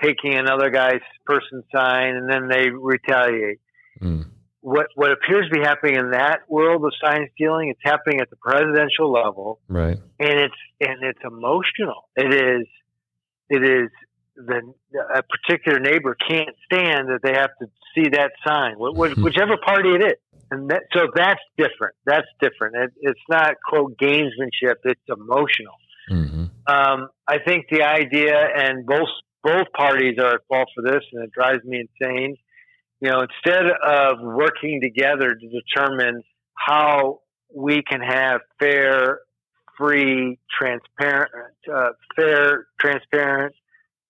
taking 0.02 0.36
another 0.36 0.70
guy's 0.70 1.02
person 1.26 1.64
sign, 1.76 2.16
and 2.16 2.30
then 2.30 2.48
they 2.48 2.70
retaliate. 2.70 3.60
Mm. 4.02 4.26
What 4.62 4.88
what 4.96 5.12
appears 5.12 5.48
to 5.50 5.60
be 5.60 5.62
happening 5.62 5.96
in 5.96 6.12
that 6.12 6.42
world 6.50 6.84
of 6.84 6.92
sign 7.02 7.30
dealing, 7.38 7.70
it's 7.70 7.80
happening 7.84 8.20
at 8.20 8.30
the 8.30 8.36
presidential 8.36 9.12
level, 9.12 9.60
right? 9.68 9.98
And 10.20 10.40
it's 10.40 10.62
and 10.82 11.04
it's 11.04 11.20
emotional. 11.24 12.10
It 12.16 12.34
is 12.34 12.68
it 13.50 13.64
is 13.64 13.90
the 14.36 14.74
a 15.16 15.24
particular 15.24 15.80
neighbor 15.80 16.16
can't 16.16 16.56
stand 16.66 17.08
that 17.10 17.20
they 17.24 17.34
have 17.34 17.52
to 17.62 17.68
see 17.96 18.10
that 18.10 18.32
sign, 18.46 18.76
whichever 18.78 19.58
party 19.58 19.90
it 19.90 20.04
is 20.04 20.18
and 20.52 20.70
that, 20.70 20.84
so 20.94 21.08
that's 21.14 21.42
different. 21.58 21.96
That's 22.06 22.28
different. 22.42 22.76
It, 22.76 22.92
it's 23.02 23.20
not 23.30 23.56
quote 23.68 23.98
gamesmanship. 23.98 24.76
It's 24.84 25.02
emotional. 25.08 25.76
Mm-hmm. 26.10 26.46
Um, 26.68 27.10
I 27.28 27.38
think 27.46 27.68
the 27.70 27.84
idea, 27.84 28.36
and 28.56 28.86
both 28.86 29.10
both 29.44 29.68
parties 29.76 30.18
are 30.20 30.36
at 30.36 30.42
fault 30.48 30.70
for 30.76 30.82
this, 30.82 31.04
and 31.14 31.24
it 31.24 31.32
drives 31.32 31.64
me 31.64 31.86
insane. 32.02 32.36
You 33.02 33.10
know, 33.10 33.22
instead 33.22 33.66
of 33.66 34.20
working 34.22 34.82
together 34.82 35.34
to 35.34 35.50
determine 35.50 36.24
how 36.56 37.22
we 37.56 37.82
can 37.82 38.02
have 38.02 38.42
fair, 38.60 39.20
free, 39.78 40.38
transparent, 40.60 41.56
uh, 41.74 41.90
fair, 42.16 42.68
transparent, 42.80 43.56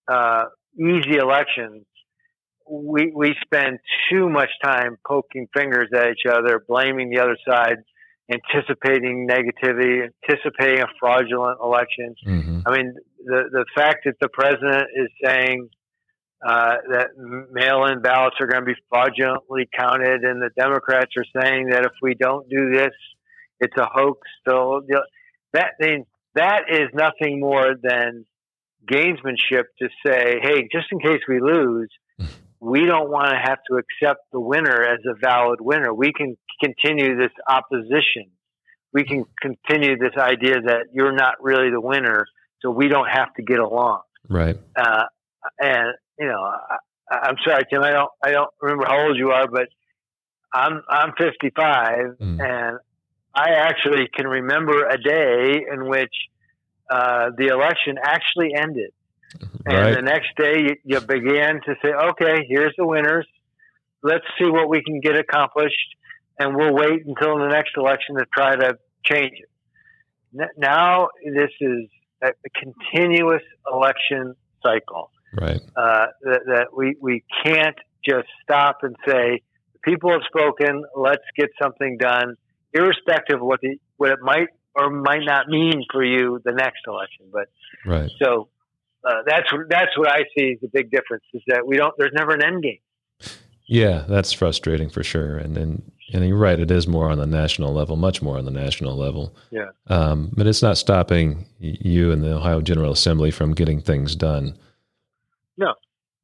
uh, 0.07 0.45
easy 0.75 1.17
elections, 1.17 1.85
we 2.69 3.11
we 3.15 3.35
spend 3.43 3.79
too 4.11 4.29
much 4.29 4.49
time 4.63 4.97
poking 5.07 5.47
fingers 5.53 5.89
at 5.95 6.09
each 6.09 6.25
other, 6.29 6.63
blaming 6.67 7.09
the 7.09 7.19
other 7.19 7.37
side, 7.47 7.77
anticipating 8.31 9.27
negativity, 9.27 10.07
anticipating 10.27 10.81
a 10.81 10.87
fraudulent 10.99 11.59
election. 11.61 12.15
Mm-hmm. 12.25 12.59
I 12.65 12.77
mean, 12.77 12.95
the 13.25 13.43
the 13.51 13.65
fact 13.75 14.05
that 14.05 14.15
the 14.21 14.29
president 14.29 14.87
is 14.95 15.09
saying 15.23 15.69
uh, 16.45 16.75
that 16.89 17.07
mail-in 17.51 18.01
ballots 18.01 18.37
are 18.39 18.47
going 18.47 18.61
to 18.61 18.65
be 18.65 18.79
fraudulently 18.89 19.67
counted, 19.77 20.23
and 20.23 20.41
the 20.41 20.49
Democrats 20.57 21.11
are 21.17 21.41
saying 21.41 21.69
that 21.69 21.85
if 21.85 21.91
we 22.01 22.13
don't 22.13 22.49
do 22.49 22.71
this, 22.71 22.93
it's 23.59 23.75
a 23.77 23.85
hoax. 23.85 24.21
So 24.47 24.81
that 25.53 25.71
means 25.79 26.05
that 26.35 26.63
is 26.69 26.89
nothing 26.93 27.39
more 27.41 27.75
than 27.81 28.25
gamesmanship 28.89 29.65
to 29.79 29.89
say, 30.05 30.39
hey, 30.41 30.67
just 30.71 30.87
in 30.91 30.99
case 30.99 31.21
we 31.27 31.41
lose, 31.41 31.89
we 32.59 32.85
don't 32.85 33.09
want 33.09 33.31
to 33.31 33.37
have 33.37 33.59
to 33.69 33.77
accept 33.77 34.21
the 34.31 34.39
winner 34.39 34.81
as 34.81 34.99
a 35.05 35.15
valid 35.19 35.59
winner. 35.61 35.93
We 35.93 36.13
can 36.13 36.37
continue 36.63 37.17
this 37.17 37.31
opposition. 37.47 38.31
We 38.93 39.03
can 39.03 39.25
continue 39.41 39.97
this 39.97 40.17
idea 40.17 40.61
that 40.61 40.87
you're 40.93 41.13
not 41.13 41.35
really 41.41 41.69
the 41.69 41.81
winner, 41.81 42.25
so 42.61 42.71
we 42.71 42.87
don't 42.87 43.09
have 43.09 43.33
to 43.35 43.43
get 43.43 43.59
along. 43.59 44.01
Right. 44.27 44.57
Uh, 44.75 45.03
and 45.59 45.93
you 46.19 46.27
know, 46.27 46.51
I, 47.09 47.29
am 47.29 47.35
sorry, 47.45 47.63
Tim. 47.71 47.81
I 47.81 47.91
don't. 47.91 48.11
I 48.23 48.31
don't 48.31 48.49
remember 48.61 48.85
how 48.87 49.07
old 49.07 49.17
you 49.17 49.31
are, 49.31 49.47
but 49.47 49.67
I'm 50.53 50.81
I'm 50.89 51.13
55, 51.17 52.17
mm. 52.19 52.39
and 52.41 52.77
I 53.33 53.51
actually 53.51 54.07
can 54.13 54.27
remember 54.27 54.87
a 54.87 54.97
day 54.97 55.65
in 55.71 55.87
which 55.87 56.13
uh, 56.89 57.29
the 57.37 57.47
election 57.47 57.97
actually 58.03 58.53
ended. 58.55 58.91
And 59.65 59.77
right. 59.77 59.95
the 59.95 60.01
next 60.01 60.29
day, 60.37 60.59
you, 60.59 60.75
you 60.83 61.01
began 61.01 61.61
to 61.65 61.75
say, 61.83 61.89
okay, 61.89 62.45
here's 62.47 62.73
the 62.77 62.85
winners. 62.85 63.27
Let's 64.01 64.25
see 64.39 64.49
what 64.49 64.69
we 64.69 64.81
can 64.81 65.01
get 65.01 65.15
accomplished, 65.15 65.95
and 66.39 66.55
we'll 66.55 66.73
wait 66.73 67.05
until 67.05 67.37
the 67.37 67.47
next 67.47 67.71
election 67.77 68.15
to 68.15 68.25
try 68.33 68.55
to 68.55 68.77
change 69.05 69.33
it. 69.39 70.49
Now, 70.57 71.09
this 71.23 71.51
is 71.59 71.89
a, 72.23 72.31
continuous 72.55 73.43
election 73.71 74.35
cycle. 74.63 75.11
Right. 75.33 75.61
Uh, 75.75 76.07
that, 76.23 76.41
that 76.47 76.67
we, 76.75 76.95
we 76.99 77.23
can't 77.43 77.77
just 78.07 78.27
stop 78.43 78.77
and 78.83 78.95
say, 79.07 79.41
people 79.83 80.11
have 80.11 80.21
spoken, 80.27 80.83
let's 80.95 81.23
get 81.37 81.49
something 81.61 81.97
done, 81.97 82.35
irrespective 82.73 83.37
of 83.37 83.45
what, 83.45 83.59
the, 83.61 83.77
what 83.97 84.11
it 84.11 84.19
might 84.21 84.47
or 84.75 84.89
might 84.89 85.23
not 85.23 85.47
mean 85.47 85.83
for 85.91 86.03
you 86.03 86.39
the 86.43 86.51
next 86.51 86.81
election. 86.87 87.25
But 87.31 87.49
right. 87.85 88.09
so 88.21 88.49
uh, 89.03 89.23
that's 89.25 89.47
that's 89.69 89.97
what 89.97 90.09
I 90.09 90.23
see 90.37 90.45
is 90.45 90.59
the 90.61 90.69
big 90.71 90.91
difference 90.91 91.23
is 91.33 91.41
that 91.47 91.65
we 91.65 91.77
don't. 91.77 91.93
There's 91.97 92.13
never 92.13 92.31
an 92.31 92.43
end 92.43 92.63
game. 92.63 92.79
Yeah, 93.65 94.05
that's 94.07 94.33
frustrating 94.33 94.89
for 94.89 95.03
sure. 95.03 95.37
And 95.37 95.57
and 95.57 95.91
and 96.13 96.27
you're 96.27 96.37
right. 96.37 96.59
It 96.59 96.71
is 96.71 96.87
more 96.87 97.09
on 97.09 97.17
the 97.17 97.27
national 97.27 97.73
level, 97.73 97.95
much 97.95 98.21
more 98.21 98.37
on 98.37 98.45
the 98.45 98.51
national 98.51 98.95
level. 98.95 99.35
Yeah. 99.51 99.69
Um, 99.87 100.31
but 100.35 100.47
it's 100.47 100.61
not 100.61 100.77
stopping 100.77 101.45
you 101.59 102.11
and 102.11 102.23
the 102.23 102.35
Ohio 102.35 102.61
General 102.61 102.91
Assembly 102.91 103.31
from 103.31 103.53
getting 103.53 103.79
things 103.79 104.15
done. 104.15 104.57
No. 105.59 105.73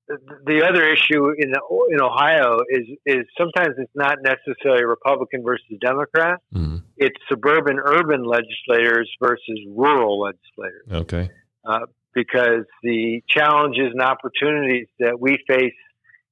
The, 0.07 0.17
the 0.45 0.65
other 0.67 0.87
issue 0.87 1.31
in 1.37 1.53
in 1.89 2.01
Ohio 2.01 2.59
is 2.69 2.87
is 3.05 3.25
sometimes 3.37 3.75
it's 3.77 3.91
not 3.95 4.17
necessarily 4.23 4.85
Republican 4.85 5.43
versus 5.43 5.65
Democrat. 5.81 6.39
Mm-hmm. 6.53 6.77
It's 6.97 7.17
suburban 7.27 7.77
urban 7.83 8.23
legislators 8.23 9.11
versus 9.19 9.59
rural 9.75 10.21
legislators. 10.21 10.87
Okay. 10.91 11.29
Uh, 11.67 11.87
because 12.13 12.65
the 12.83 13.21
challenges 13.27 13.91
and 13.91 14.01
opportunities 14.01 14.87
that 14.99 15.19
we 15.19 15.37
face 15.47 15.73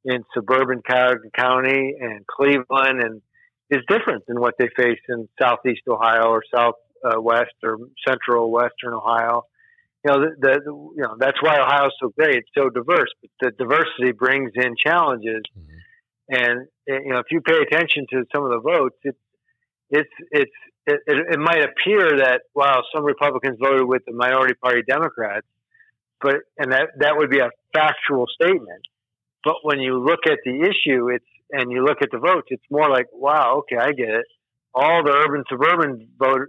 in 0.05 0.23
suburban 0.33 0.81
Cuyahoga 0.87 1.29
County 1.35 1.95
and 1.99 2.25
Cleveland 2.27 3.01
and 3.03 3.21
is 3.69 3.81
different 3.89 4.25
than 4.27 4.39
what 4.39 4.53
they 4.59 4.69
face 4.75 4.99
in 5.09 5.27
southeast 5.41 5.81
Ohio 5.89 6.27
or 6.27 6.43
southwest 6.53 7.53
uh, 7.63 7.67
or 7.67 7.77
central 8.07 8.51
western 8.51 8.93
Ohio. 8.93 9.43
You 10.05 10.11
know, 10.11 10.19
the, 10.19 10.35
the, 10.39 10.61
you 10.65 11.03
know 11.03 11.15
that's 11.17 11.41
why 11.41 11.59
Ohio 11.59 11.87
is 11.87 11.93
so 12.01 12.09
great. 12.09 12.35
It's 12.35 12.49
so 12.57 12.69
diverse, 12.69 13.09
but 13.21 13.31
the 13.39 13.51
diversity 13.51 14.11
brings 14.11 14.51
in 14.55 14.75
challenges. 14.75 15.41
Mm-hmm. 15.57 15.73
And 16.29 16.67
you 16.87 17.11
know, 17.11 17.19
if 17.19 17.27
you 17.31 17.41
pay 17.41 17.57
attention 17.61 18.05
to 18.11 18.23
some 18.33 18.43
of 18.43 18.51
the 18.51 18.59
votes, 18.59 18.97
it's 19.03 19.17
it's 19.89 20.09
it's 20.31 20.51
it, 20.85 20.99
it, 21.07 21.33
it 21.33 21.39
might 21.39 21.63
appear 21.63 22.17
that 22.17 22.41
wow, 22.53 22.83
some 22.93 23.05
Republicans 23.05 23.57
voted 23.61 23.87
with 23.87 24.03
the 24.05 24.13
minority 24.13 24.55
party 24.55 24.81
Democrats, 24.87 25.47
but 26.21 26.37
and 26.57 26.71
that 26.73 26.89
that 26.99 27.15
would 27.17 27.29
be 27.29 27.39
a 27.39 27.49
factual 27.73 28.25
statement. 28.27 28.83
But 29.43 29.55
when 29.63 29.79
you 29.79 30.03
look 30.03 30.21
at 30.25 30.39
the 30.43 30.61
issue, 30.61 31.09
it's 31.09 31.25
and 31.51 31.71
you 31.71 31.83
look 31.83 32.01
at 32.01 32.09
the 32.11 32.19
votes, 32.19 32.47
it's 32.49 32.63
more 32.69 32.89
like 32.89 33.07
wow, 33.13 33.59
okay, 33.59 33.77
I 33.77 33.91
get 33.93 34.09
it. 34.09 34.25
All 34.73 35.03
the 35.03 35.11
urban 35.11 35.43
suburban 35.49 36.07
vote 36.17 36.47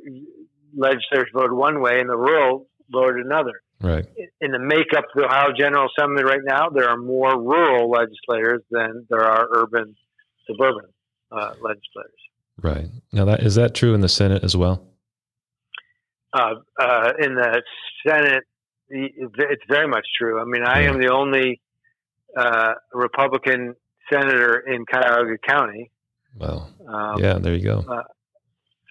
legislators 0.76 1.30
voted 1.32 1.52
one 1.52 1.80
way, 1.80 2.00
and 2.00 2.08
the 2.08 2.16
rural 2.16 2.66
voted 2.90 3.24
another. 3.24 3.62
Right. 3.80 4.06
In 4.40 4.52
the 4.52 4.58
makeup 4.58 5.04
of 5.04 5.14
the 5.14 5.24
Ohio 5.24 5.52
General 5.58 5.88
Assembly 5.96 6.24
right 6.24 6.40
now, 6.44 6.68
there 6.70 6.88
are 6.88 6.96
more 6.96 7.38
rural 7.38 7.90
legislators 7.90 8.62
than 8.70 9.06
there 9.10 9.24
are 9.24 9.46
urban 9.56 9.94
suburban 10.46 10.90
uh, 11.30 11.54
legislators. 11.60 12.12
Right. 12.62 12.86
Now, 13.12 13.24
that 13.26 13.42
is 13.42 13.56
that 13.56 13.74
true 13.74 13.94
in 13.94 14.00
the 14.00 14.08
Senate 14.08 14.44
as 14.44 14.56
well? 14.56 14.86
Uh, 16.32 16.54
uh, 16.80 17.12
in 17.20 17.34
the 17.34 17.62
Senate, 18.06 18.44
it's 18.88 19.62
very 19.68 19.88
much 19.88 20.06
true. 20.18 20.40
I 20.40 20.44
mean, 20.44 20.64
I 20.64 20.82
am 20.82 21.00
the 21.00 21.12
only 21.12 21.60
uh, 22.36 22.74
Republican 22.92 23.74
senator 24.12 24.58
in 24.60 24.84
Cuyahoga 24.86 25.38
County. 25.46 25.90
Well, 26.36 26.72
um, 26.86 27.22
yeah, 27.22 27.38
there 27.38 27.54
you 27.54 27.64
go. 27.64 27.84
Uh, 27.88 28.02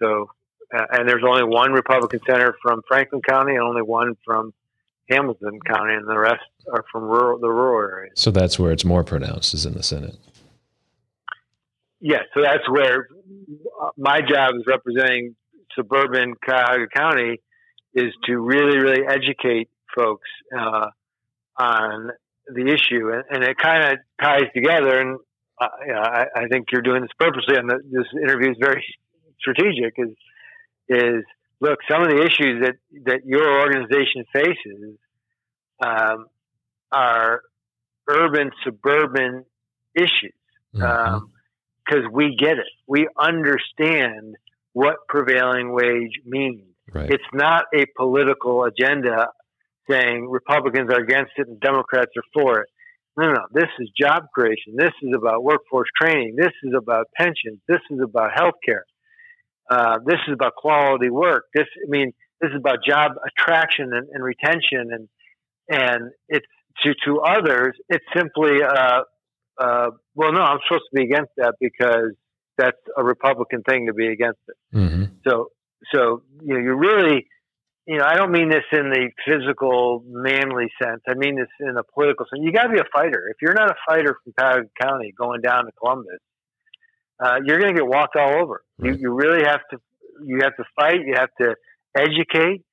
so, 0.02 0.30
uh, 0.76 0.86
and 0.92 1.08
there's 1.08 1.24
only 1.28 1.44
one 1.44 1.72
Republican 1.72 2.20
senator 2.26 2.56
from 2.62 2.82
Franklin 2.88 3.22
County, 3.28 3.54
and 3.54 3.62
only 3.62 3.82
one 3.82 4.16
from 4.26 4.54
Hamilton 5.10 5.60
County, 5.68 5.94
and 5.94 6.08
the 6.08 6.18
rest 6.18 6.44
are 6.72 6.84
from 6.92 7.04
rural 7.04 7.40
the 7.40 7.50
rural 7.50 7.90
areas. 7.90 8.14
So 8.16 8.32
that's 8.32 8.58
where 8.58 8.72
it's 8.72 8.86
more 8.86 9.04
pronounced, 9.04 9.54
is 9.54 9.66
in 9.66 9.74
the 9.74 9.84
Senate. 9.84 10.16
Yes, 12.00 12.22
yeah, 12.22 12.34
so 12.34 12.42
that's 12.42 12.70
where 12.70 13.08
my 13.98 14.20
job 14.22 14.56
is 14.56 14.64
representing 14.68 15.36
suburban 15.76 16.34
Cuyahoga 16.44 16.88
County 16.88 17.42
is 17.94 18.14
to 18.26 18.38
really, 18.38 18.78
really 18.78 19.06
educate 19.08 19.70
folks 19.96 20.28
uh, 20.58 20.88
on 21.58 22.10
the 22.48 22.68
issue, 22.68 23.12
and, 23.12 23.24
and 23.30 23.44
it 23.44 23.58
kind 23.58 23.84
of 23.84 24.00
ties 24.22 24.52
together. 24.54 25.00
And 25.00 25.20
uh, 25.62 25.68
you 25.86 25.94
know, 25.94 26.02
I, 26.02 26.26
I, 26.36 26.48
think 26.48 26.68
you're 26.72 26.82
doing 26.82 27.02
this 27.02 27.12
purposely, 27.18 27.56
and 27.56 27.70
the, 27.70 27.78
this 27.90 28.08
interview 28.22 28.52
is 28.52 28.58
very 28.60 28.84
strategic. 29.40 29.94
Is 29.98 30.16
is 30.94 31.24
look 31.60 31.80
some 31.90 32.04
of 32.04 32.10
the 32.10 32.22
issues 32.22 32.64
that 32.64 32.76
that 33.06 33.26
your 33.26 33.62
organization 33.62 34.26
faces 34.34 34.98
um, 35.84 36.28
are 36.92 37.42
urban 38.08 38.52
suburban 38.64 39.46
issues. 39.96 40.34
Mm-hmm. 40.76 40.84
Um, 40.84 41.30
because 41.86 42.04
we 42.12 42.36
get 42.40 42.58
it. 42.58 42.72
We 42.88 43.08
understand 43.20 44.36
what 44.74 45.08
prevailing 45.08 45.74
wage 45.74 46.20
means. 46.26 46.64
Right. 46.94 47.10
It's 47.10 47.24
not 47.34 47.66
a 47.76 47.86
political 47.98 48.64
agenda 48.64 49.28
saying 49.90 50.30
Republicans 50.30 50.90
are 50.92 51.02
against 51.02 51.32
it 51.38 51.48
and 51.48 51.60
Democrats 51.60 52.12
are 52.18 52.24
for 52.34 52.62
it. 52.62 52.70
No, 53.18 53.32
no, 53.32 53.42
this 53.54 53.70
is 53.80 53.90
job 54.00 54.24
creation. 54.34 54.74
This 54.76 54.94
is 55.02 55.14
about 55.16 55.44
workforce 55.44 55.90
training. 56.02 56.36
This 56.36 56.54
is 56.64 56.74
about 56.76 57.08
pensions. 57.16 57.60
This 57.68 57.82
is 57.92 58.00
about 58.02 58.32
health 58.34 58.56
care. 58.66 58.86
Uh, 59.70 60.00
this 60.06 60.20
is 60.28 60.34
about 60.34 60.56
quality 60.56 61.10
work. 61.10 61.46
This, 61.54 61.68
I 61.86 61.90
mean, 61.90 62.14
this 62.42 62.50
is 62.50 62.58
about 62.58 62.80
job 62.88 63.14
attraction 63.26 63.92
and, 63.94 64.08
and 64.12 64.24
retention, 64.24 64.90
and 64.92 65.08
and 65.70 66.12
it's 66.28 66.46
to 66.84 66.94
to 67.06 67.20
others. 67.22 67.78
It's 67.90 68.06
simply 68.14 68.62
uh, 68.62 69.04
uh, 69.60 69.92
well, 70.16 70.34
no, 70.34 70.42
I'm 70.42 70.60
supposed 70.68 70.86
to 70.92 70.96
be 70.96 71.04
against 71.04 71.32
that 71.38 71.56
because 71.60 72.14
that's 72.58 72.78
a 72.98 73.04
Republican 73.04 73.64
thing 73.64 73.88
to 73.88 73.94
be 73.94 74.08
against 74.08 74.40
it. 74.48 74.56
Mm-hmm. 74.76 75.04
So, 75.28 75.50
so 75.94 76.24
you 76.42 76.54
know, 76.54 76.60
you 76.60 76.74
really, 76.74 77.28
you 77.88 77.98
know, 77.98 78.06
I 78.06 78.16
don't 78.16 78.32
mean 78.32 78.50
this 78.50 78.64
in 78.72 78.90
the 78.90 79.10
physical, 79.26 80.04
manly 80.06 80.68
sense. 80.82 81.02
I 81.08 81.16
mean 81.16 81.36
this 81.36 81.48
in 81.60 81.76
a 81.78 81.84
political 81.84 82.26
sense. 82.26 82.44
You 82.44 82.52
got 82.52 82.64
to 82.64 82.74
be 82.74 82.80
a 82.80 82.90
fighter. 82.94 83.30
If 83.30 83.38
you're 83.42 83.54
not 83.54 83.70
a 83.70 83.76
fighter 83.88 84.18
from 84.24 84.34
Cuyahoga 84.38 84.70
County 84.82 85.14
going 85.18 85.42
down 85.42 85.66
to 85.66 85.72
Columbus, 85.80 86.20
uh, 87.20 87.40
you're 87.46 87.60
going 87.60 87.76
to 87.76 87.82
get 87.82 87.88
walked 87.88 88.16
all 88.16 88.42
over. 88.42 88.64
Right. 88.78 88.94
You, 88.94 89.02
you 89.02 89.14
really 89.14 89.44
have 89.44 89.62
to. 89.72 89.78
You 90.24 90.40
have 90.44 90.56
to 90.58 90.64
fight. 90.76 91.02
You 91.06 91.16
have 91.16 91.30
to 91.42 91.56
educate 91.98 92.64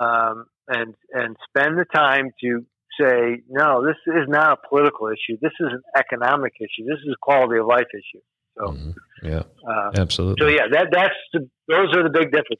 um, 0.00 0.46
and 0.66 0.94
and 1.12 1.36
spend 1.48 1.78
the 1.78 1.86
time 1.94 2.30
to 2.42 2.66
say, 3.00 3.42
no, 3.48 3.84
this 3.84 3.96
is 4.06 4.28
not 4.28 4.58
a 4.58 4.68
political 4.68 5.08
issue. 5.08 5.38
This 5.40 5.52
is 5.60 5.68
an 5.72 5.82
economic 5.96 6.54
issue. 6.60 6.84
This 6.86 6.98
is 6.98 7.12
a 7.12 7.18
quality 7.20 7.60
of 7.60 7.66
life 7.66 7.86
issue. 7.94 8.22
So, 8.56 8.72
mm-hmm. 8.72 9.26
yeah, 9.26 9.42
uh, 9.68 9.90
absolutely. 9.94 10.44
So, 10.44 10.48
yeah, 10.48 10.66
that 10.72 10.88
that's 10.90 11.14
the, 11.32 11.48
those 11.68 11.94
are 11.96 12.02
the 12.02 12.10
big 12.10 12.32
differences. 12.32 12.58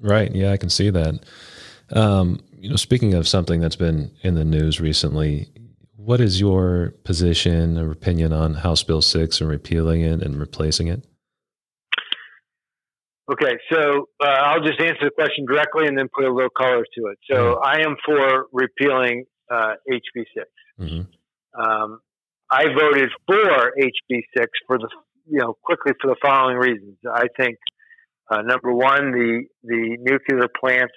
Right. 0.00 0.34
Yeah, 0.34 0.52
I 0.52 0.56
can 0.56 0.70
see 0.70 0.90
that. 0.90 1.24
Um, 1.90 2.40
you 2.58 2.70
know, 2.70 2.76
speaking 2.76 3.14
of 3.14 3.28
something 3.28 3.60
that's 3.60 3.76
been 3.76 4.12
in 4.22 4.34
the 4.34 4.44
news 4.44 4.80
recently, 4.80 5.48
what 6.04 6.20
is 6.20 6.40
your 6.40 6.94
position 7.04 7.76
or 7.76 7.90
opinion 7.90 8.32
on 8.32 8.54
House 8.54 8.82
Bill 8.82 9.02
6 9.02 9.40
and 9.40 9.50
repealing 9.50 10.00
it 10.00 10.22
and 10.22 10.38
replacing 10.40 10.88
it? 10.88 11.06
Okay, 13.30 13.58
so 13.70 14.08
uh, 14.20 14.26
I'll 14.26 14.60
just 14.62 14.80
answer 14.80 15.04
the 15.04 15.10
question 15.14 15.44
directly 15.46 15.86
and 15.86 15.96
then 15.96 16.08
put 16.12 16.24
a 16.24 16.32
little 16.32 16.50
color 16.50 16.82
to 16.82 17.06
it. 17.06 17.18
So 17.30 17.36
mm-hmm. 17.36 17.64
I 17.64 17.80
am 17.82 17.96
for 18.04 18.46
repealing 18.52 19.24
uh, 19.50 19.74
HB6. 19.88 20.44
Mm-hmm. 20.80 21.62
Um, 21.62 22.00
I 22.50 22.64
voted 22.76 23.10
for 23.26 23.72
HB6 23.78 24.46
for 24.66 24.78
the 24.78 24.88
you 25.30 25.38
know 25.38 25.56
quickly 25.62 25.92
for 26.00 26.08
the 26.08 26.16
following 26.20 26.56
reasons. 26.56 26.96
I 27.08 27.26
think 27.38 27.56
uh, 28.28 28.42
number 28.42 28.72
one, 28.72 29.12
the 29.12 29.44
the 29.62 29.96
nuclear 30.00 30.48
plants 30.58 30.94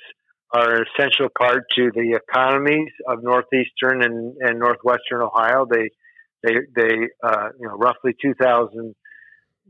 are 0.54 0.76
an 0.76 0.86
essential 0.96 1.30
part 1.38 1.63
to 1.76 1.92
the 1.94 2.16
economies 2.16 2.92
of 3.08 3.24
northeastern 3.24 4.04
and, 4.04 4.36
and 4.39 4.60
northwestern 4.60 5.22
Ohio. 5.22 5.66
They 5.70 5.89
they 6.44 6.56
they 6.76 6.94
uh, 7.24 7.50
you 7.60 7.68
know 7.68 7.76
roughly 7.76 8.16
two 8.22 8.34
thousand 8.36 8.96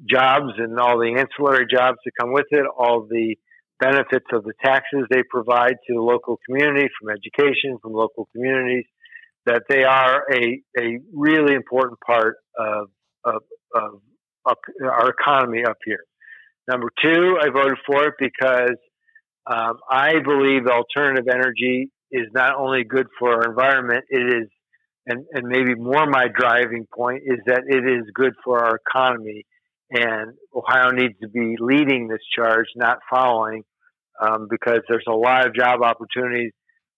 jobs 0.10 0.54
and 0.58 0.80
all 0.80 1.00
the 1.00 1.16
ancillary 1.18 1.66
jobs 1.70 1.98
that 2.04 2.12
come 2.20 2.34
with 2.34 2.48
it, 2.52 2.66
all 2.78 3.08
the 3.10 3.36
benefits 3.80 4.26
of 4.32 4.44
the 4.44 4.54
taxes 4.64 5.06
they 5.10 5.24
provide 5.30 5.76
to 5.88 5.94
the 5.94 6.02
local 6.02 6.40
community 6.46 6.88
from 7.00 7.10
education, 7.10 7.78
from 7.82 7.94
local 7.94 8.28
communities, 8.34 8.86
that 9.46 9.64
they 9.70 9.84
are 9.84 10.24
a, 10.32 10.62
a 10.80 11.00
really 11.14 11.54
important 11.54 12.00
part 12.06 12.38
of, 12.58 12.88
of, 13.26 13.42
of, 13.76 14.02
of 14.46 14.58
our 14.84 15.10
economy 15.10 15.64
up 15.66 15.78
here. 15.86 16.04
Number 16.68 16.90
two, 17.02 17.38
I 17.42 17.50
voted 17.50 17.78
for 17.86 18.06
it 18.06 18.14
because 18.20 18.78
um, 19.46 19.78
I 19.90 20.20
believe 20.24 20.68
alternative 20.68 21.28
energy 21.32 21.90
is 22.12 22.28
not 22.34 22.56
only 22.56 22.84
good 22.84 23.08
for 23.20 23.34
our 23.34 23.50
environment, 23.50 24.06
it 24.10 24.44
is, 24.44 24.50
and, 25.06 25.26
and 25.34 25.48
maybe 25.48 25.76
more 25.76 26.06
my 26.06 26.28
driving 26.34 26.86
point 26.94 27.24
is 27.26 27.40
that 27.48 27.64
it 27.68 27.84
is 27.86 28.10
good 28.14 28.34
for 28.44 28.64
our 28.64 28.80
economy. 28.88 29.46
And 29.92 30.34
Ohio 30.56 30.92
needs 30.92 31.16
to 31.22 31.28
be 31.28 31.56
leading 31.60 32.08
this 32.08 32.22
charge, 32.36 32.68
not 32.76 33.00
following 33.10 33.64
um, 34.22 34.48
because 34.50 34.80
there's 34.88 35.06
a 35.08 35.14
lot 35.14 35.46
of 35.46 35.54
job 35.56 35.82
opportunities, 35.84 36.52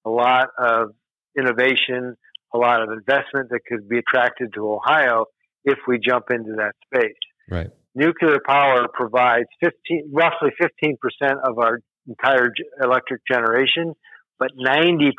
a 0.05 0.10
lot 0.10 0.49
of 0.58 0.89
innovation, 1.38 2.15
a 2.53 2.58
lot 2.58 2.81
of 2.81 2.89
investment 2.91 3.49
that 3.49 3.62
could 3.67 3.89
be 3.89 3.97
attracted 3.97 4.53
to 4.53 4.71
Ohio 4.71 5.25
if 5.63 5.79
we 5.88 5.97
jump 5.97 6.25
into 6.29 6.53
that 6.58 6.73
space. 6.86 7.15
Right. 7.49 7.69
Nuclear 7.95 8.39
power 8.45 8.88
provides 8.93 9.47
15, 9.63 10.12
roughly 10.13 10.49
15% 10.62 10.95
of 11.43 11.58
our 11.58 11.79
entire 12.08 12.52
electric 12.82 13.22
generation, 13.30 13.94
but 14.39 14.52
90% 14.58 15.12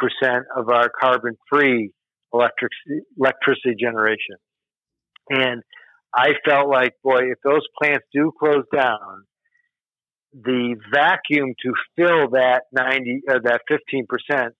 of 0.56 0.68
our 0.68 0.90
carbon 1.00 1.36
free 1.50 1.92
electric, 2.32 2.72
electricity 3.18 3.74
generation. 3.78 4.36
And 5.30 5.62
I 6.14 6.30
felt 6.48 6.68
like, 6.68 6.92
boy, 7.02 7.30
if 7.30 7.38
those 7.44 7.62
plants 7.80 8.06
do 8.12 8.32
close 8.38 8.64
down, 8.74 9.24
the 10.32 10.76
vacuum 10.92 11.54
to 11.62 11.72
fill 11.96 12.30
that 12.30 12.62
90 12.72 13.22
or 13.28 13.36
uh, 13.36 13.38
that 13.44 13.62
15% 13.70 14.50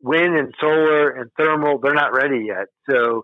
wind 0.00 0.36
and 0.36 0.54
solar 0.60 1.10
and 1.10 1.30
thermal 1.36 1.78
they're 1.82 1.92
not 1.92 2.14
ready 2.14 2.46
yet 2.46 2.66
so 2.88 3.22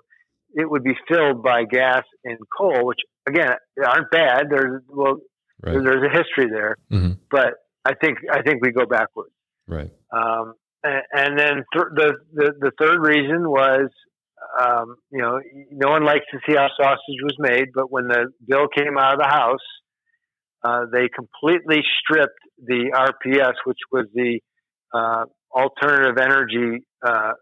it 0.54 0.68
would 0.68 0.84
be 0.84 0.94
filled 1.08 1.42
by 1.42 1.64
gas 1.64 2.02
and 2.24 2.36
coal 2.58 2.84
which 2.84 2.98
again 3.26 3.52
aren't 3.82 4.10
bad 4.10 4.48
there's 4.50 4.82
well 4.88 5.16
right. 5.62 5.82
there's 5.82 6.04
a 6.04 6.10
history 6.10 6.50
there 6.52 6.76
mm-hmm. 6.90 7.12
but 7.30 7.54
i 7.84 7.94
think 7.94 8.18
i 8.30 8.42
think 8.42 8.62
we 8.62 8.72
go 8.72 8.86
backwards 8.86 9.32
right 9.66 9.90
um, 10.12 10.54
and, 10.84 11.02
and, 11.12 11.38
then 11.38 11.64
th- 11.72 11.92
the, 11.94 12.12
the 12.34 12.52
the 12.60 12.72
third 12.78 13.00
reason 13.00 13.48
was 13.48 13.88
um, 14.60 14.96
you 15.10 15.20
know 15.20 15.40
no 15.70 15.90
one 15.90 16.04
likes 16.04 16.26
to 16.32 16.38
see 16.46 16.56
how 16.56 16.68
sausage 16.76 17.22
was 17.22 17.36
made 17.38 17.68
but 17.74 17.90
when 17.90 18.08
the 18.08 18.32
bill 18.46 18.66
came 18.68 18.98
out 18.98 19.14
of 19.14 19.20
the 19.20 19.28
house 19.28 19.60
uh, 20.64 20.86
they 20.92 21.08
completely 21.08 21.82
stripped 22.00 22.38
the 22.58 22.92
RPS, 22.94 23.54
which 23.64 23.78
was 23.90 24.06
the 24.14 24.40
uh, 24.94 25.24
alternative 25.54 26.18
energy 26.18 26.84
uh, 27.04 27.32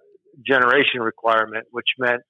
generation 0.47 1.01
requirement, 1.01 1.67
which 1.71 1.87
meant 1.99 2.23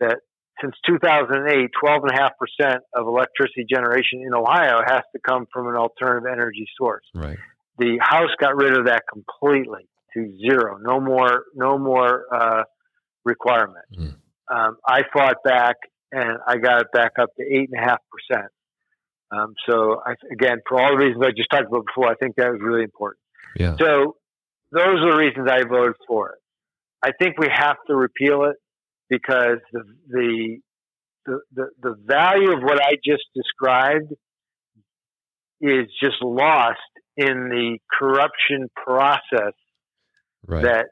that 0.00 0.18
since 0.62 0.74
2008, 0.86 1.70
12.5% 1.82 2.76
of 2.94 3.06
electricity 3.06 3.66
generation 3.68 4.22
in 4.26 4.34
Ohio 4.34 4.80
has 4.86 5.02
to 5.14 5.20
come 5.26 5.46
from 5.52 5.68
an 5.68 5.76
alternative 5.76 6.28
energy 6.30 6.66
source. 6.78 7.04
Right. 7.14 7.38
The 7.80 7.98
House 8.00 8.30
got 8.38 8.54
rid 8.56 8.76
of 8.78 8.86
that 8.86 9.04
completely 9.12 9.88
to 10.14 10.36
zero. 10.38 10.78
No 10.80 11.00
more, 11.00 11.44
no 11.54 11.78
more 11.78 12.26
uh, 12.32 12.62
requirement. 13.24 13.86
Mm. 13.96 14.14
Um, 14.52 14.76
I 14.86 15.02
fought 15.12 15.36
back 15.44 15.76
and 16.12 16.38
I 16.46 16.58
got 16.58 16.82
it 16.82 16.88
back 16.92 17.12
up 17.20 17.30
to 17.38 17.42
eight 17.42 17.70
and 17.72 17.82
a 17.82 17.84
half 17.84 18.00
percent. 18.10 18.50
Um, 19.32 19.54
so 19.68 20.00
I, 20.04 20.14
again, 20.32 20.58
for 20.68 20.80
all 20.80 20.90
the 20.90 21.04
reasons 21.04 21.24
I 21.24 21.30
just 21.30 21.50
talked 21.50 21.68
about 21.68 21.86
before, 21.86 22.08
I 22.08 22.14
think 22.14 22.36
that 22.36 22.50
was 22.50 22.60
really 22.62 22.82
important. 22.82 23.20
Yeah. 23.56 23.76
So 23.78 24.16
those 24.72 25.00
are 25.00 25.12
the 25.12 25.16
reasons 25.16 25.48
I 25.50 25.62
voted 25.64 25.94
for 26.06 26.30
it. 26.30 26.38
I 27.02 27.12
think 27.18 27.38
we 27.38 27.48
have 27.50 27.76
to 27.86 27.94
repeal 27.94 28.44
it 28.44 28.56
because 29.08 29.58
the, 29.72 29.84
the 30.08 30.58
the, 31.26 31.40
the, 31.54 31.66
the 31.82 31.94
value 32.06 32.52
of 32.52 32.62
what 32.62 32.80
I 32.80 32.94
just 33.04 33.24
described 33.34 34.12
is 35.60 35.86
just 36.02 36.16
lost 36.22 36.78
in 37.16 37.48
the 37.48 37.78
corruption 37.98 38.68
process 38.74 39.54
right. 40.46 40.62
that 40.62 40.86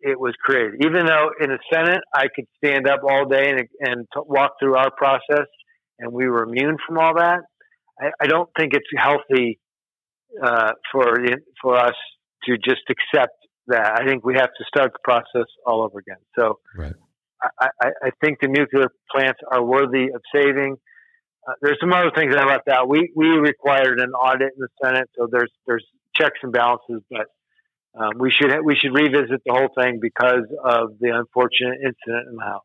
it 0.00 0.18
was 0.18 0.34
created. 0.42 0.82
Even 0.84 1.06
though 1.06 1.30
in 1.40 1.50
the 1.50 1.58
Senate 1.72 2.00
I 2.14 2.26
could 2.34 2.46
stand 2.56 2.88
up 2.88 3.00
all 3.08 3.26
day 3.26 3.50
and, 3.50 3.68
and 3.80 4.06
t- 4.14 4.20
walk 4.26 4.52
through 4.60 4.76
our 4.76 4.90
process 4.90 5.46
and 5.98 6.12
we 6.12 6.28
were 6.28 6.42
immune 6.44 6.76
from 6.86 6.98
all 6.98 7.14
that, 7.16 7.40
I, 8.00 8.10
I 8.20 8.26
don't 8.26 8.48
think 8.58 8.72
it's 8.72 8.86
healthy 8.96 9.58
uh, 10.42 10.72
for 10.90 11.16
for 11.60 11.76
us 11.76 11.94
to 12.44 12.56
just 12.56 12.82
accept 12.88 13.34
that. 13.66 14.00
I 14.00 14.06
think 14.06 14.24
we 14.24 14.34
have 14.34 14.50
to 14.56 14.64
start 14.66 14.92
the 14.92 14.98
process 15.04 15.46
all 15.66 15.82
over 15.82 15.98
again. 15.98 16.22
So 16.38 16.58
right. 16.76 16.94
I, 17.42 17.68
I, 17.82 17.88
I, 18.04 18.10
think 18.22 18.38
the 18.40 18.48
nuclear 18.48 18.88
plants 19.10 19.40
are 19.50 19.64
worthy 19.64 20.08
of 20.14 20.20
saving. 20.34 20.76
Uh, 21.46 21.52
there's 21.62 21.78
some 21.80 21.92
other 21.92 22.10
things 22.14 22.34
that 22.34 22.42
I 22.42 22.46
left 22.46 22.68
out. 22.68 22.88
We 22.88 23.12
we 23.14 23.28
required 23.28 23.98
an 24.00 24.10
audit 24.10 24.52
in 24.56 24.60
the 24.60 24.68
Senate, 24.82 25.08
so 25.16 25.28
there's 25.30 25.50
there's 25.66 25.84
checks 26.14 26.38
and 26.42 26.52
balances, 26.52 27.02
but 27.10 27.26
um, 27.98 28.12
we 28.18 28.30
should 28.30 28.52
we 28.64 28.76
should 28.76 28.94
revisit 28.94 29.42
the 29.44 29.52
whole 29.52 29.68
thing 29.82 29.98
because 30.00 30.44
of 30.64 30.98
the 31.00 31.10
unfortunate 31.10 31.78
incident 31.78 32.28
in 32.28 32.36
the 32.36 32.44
House. 32.44 32.62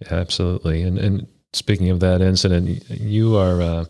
Yeah, 0.00 0.14
absolutely. 0.14 0.82
And 0.82 0.98
and 0.98 1.26
speaking 1.52 1.90
of 1.90 2.00
that 2.00 2.20
incident, 2.20 2.88
you 2.90 3.36
are. 3.36 3.62
Uh, 3.62 3.84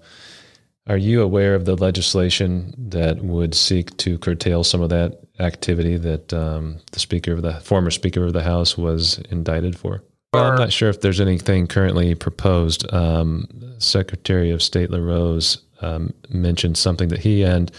are 0.87 0.97
you 0.97 1.21
aware 1.21 1.55
of 1.55 1.67
the 1.67 1.77
legislation 1.77 2.73
that 2.79 3.23
would 3.23 3.55
seek 3.55 3.95
to 3.99 4.17
curtail 4.17 4.65
some 4.65 4.81
of 4.81 4.89
that 4.89 5.19
activity 5.39 5.99
that 5.99 6.33
um, 6.33 6.79
the 6.93 6.99
speaker 6.99 7.33
of 7.33 7.43
the 7.43 7.61
former 7.61 7.91
speaker 7.91 8.25
of 8.25 8.33
the 8.33 8.43
House 8.43 8.79
was 8.79 9.19
indicted 9.31 9.79
for? 9.79 10.03
Well, 10.33 10.45
I'm 10.45 10.57
not 10.57 10.73
sure 10.73 10.91
if 10.91 11.01
there's 11.01 11.21
anything 11.21 11.67
currently 11.67 12.15
proposed. 12.15 12.93
Um, 12.93 13.49
Secretary 13.79 14.51
of 14.51 14.63
State 14.63 14.91
LaRose 14.91 15.63
um, 15.81 16.13
mentioned 16.29 16.77
something 16.77 17.09
that 17.09 17.21
he 17.21 17.43
and 17.43 17.73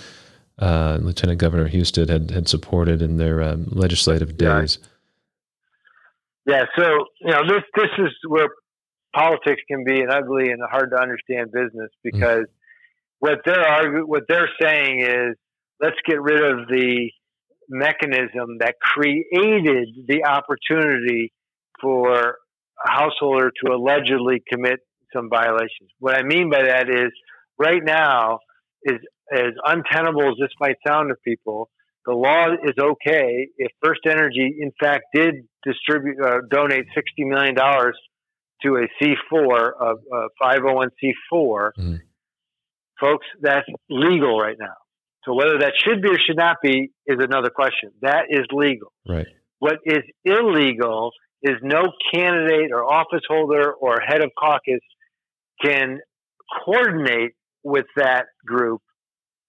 uh, 0.58 0.98
Lieutenant 1.02 1.40
Governor 1.40 1.68
Husted 1.68 2.10
had, 2.10 2.32
had 2.32 2.48
supported 2.48 3.02
in 3.02 3.18
their 3.18 3.44
um, 3.44 3.68
legislative 3.70 4.36
days. 4.38 4.80
Yeah. 6.48 6.58
yeah. 6.58 6.66
So 6.78 7.06
you 7.22 7.32
know 7.32 7.42
this 7.48 7.64
this 7.76 7.92
is 8.00 8.12
where 8.28 8.48
politics 9.16 9.62
can 9.70 9.84
be 9.84 10.02
an 10.02 10.10
ugly 10.12 10.52
and 10.52 10.60
hard 10.70 10.90
to 10.92 11.02
understand 11.02 11.52
business 11.52 11.92
mm. 11.92 12.12
because 12.12 12.42
mm 12.42 12.54
what 13.20 13.40
they're 13.46 13.64
argu- 13.64 14.08
what 14.08 14.24
they're 14.28 14.50
saying 14.62 15.02
is 15.02 15.36
let's 15.80 15.98
get 16.08 16.22
rid 16.22 16.42
of 16.42 16.68
the 16.68 17.12
mechanism 17.68 18.58
that 18.60 18.76
created 18.82 19.90
the 20.08 20.26
opportunity 20.26 21.32
for 21.82 22.38
a 22.86 22.92
Householder 22.92 23.52
to 23.64 23.74
allegedly 23.74 24.42
commit 24.52 24.80
some 25.14 25.30
violations. 25.30 25.90
What 26.00 26.16
I 26.16 26.24
mean 26.24 26.50
by 26.50 26.64
that 26.64 26.90
is 26.90 27.12
right 27.58 27.84
now 27.84 28.40
is 28.84 29.00
as 29.34 29.54
untenable 29.66 30.30
as 30.30 30.36
this 30.40 30.50
might 30.60 30.78
sound 30.88 31.10
to 31.10 31.16
people, 31.26 31.70
the 32.06 32.14
law 32.14 32.48
is 32.54 32.76
okay 32.80 33.50
if 33.58 33.72
FirstEnergy, 33.84 34.56
in 34.60 34.72
fact, 34.80 35.04
did 35.14 35.48
distribute 35.64 36.24
uh, 36.24 36.40
donate 36.50 36.86
sixty 36.96 37.26
million 37.26 37.56
dollars 37.56 37.98
to 38.64 38.78
a 38.78 38.88
C 39.02 39.16
four, 39.30 39.76
a 39.82 39.96
five 40.42 40.60
hundred 40.60 40.72
oh 40.72 40.76
one 40.76 40.90
C 41.02 41.14
four. 41.30 41.74
Mm-hmm 41.78 41.96
folks, 43.00 43.26
that's 43.42 43.66
legal 43.90 44.38
right 44.38 44.58
now. 44.60 44.76
So 45.24 45.34
whether 45.34 45.60
that 45.60 45.74
should 45.78 46.02
be 46.02 46.10
or 46.10 46.20
should 46.20 46.38
not 46.38 46.58
be 46.62 46.92
is 47.06 47.18
another 47.20 47.50
question. 47.50 47.92
That 48.02 48.26
is 48.30 48.46
legal. 48.52 48.92
Right. 49.08 49.28
What 49.60 49.78
is 49.86 50.04
illegal 50.24 51.12
is 51.42 51.56
no 51.62 51.92
candidate 52.14 52.72
or 52.74 52.84
office 52.84 53.22
holder 53.28 53.72
or 53.72 54.00
head 54.06 54.22
of 54.22 54.32
caucus 54.38 54.82
can 55.64 56.00
coordinate 56.66 57.32
with 57.64 57.86
that 57.96 58.26
group 58.46 58.82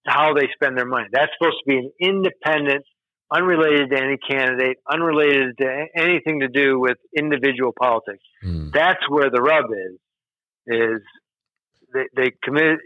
how 0.05 0.33
they 0.33 0.47
spend 0.53 0.77
their 0.77 0.85
money. 0.85 1.07
That's 1.11 1.31
supposed 1.37 1.57
to 1.63 1.67
be 1.67 1.77
an 1.77 1.91
independent, 1.99 2.83
unrelated 3.33 3.89
to 3.91 3.97
any 3.97 4.17
candidate, 4.17 4.77
unrelated 4.91 5.57
to 5.59 5.85
anything 5.95 6.39
to 6.41 6.47
do 6.47 6.79
with 6.79 6.97
individual 7.17 7.71
politics. 7.77 8.23
Mm. 8.43 8.71
That's 8.73 9.01
where 9.09 9.29
the 9.29 9.41
rub 9.41 9.65
is. 9.71 9.99
Is 10.67 11.01
they, 11.93 12.05
they 12.15 12.31
committed 12.43 12.79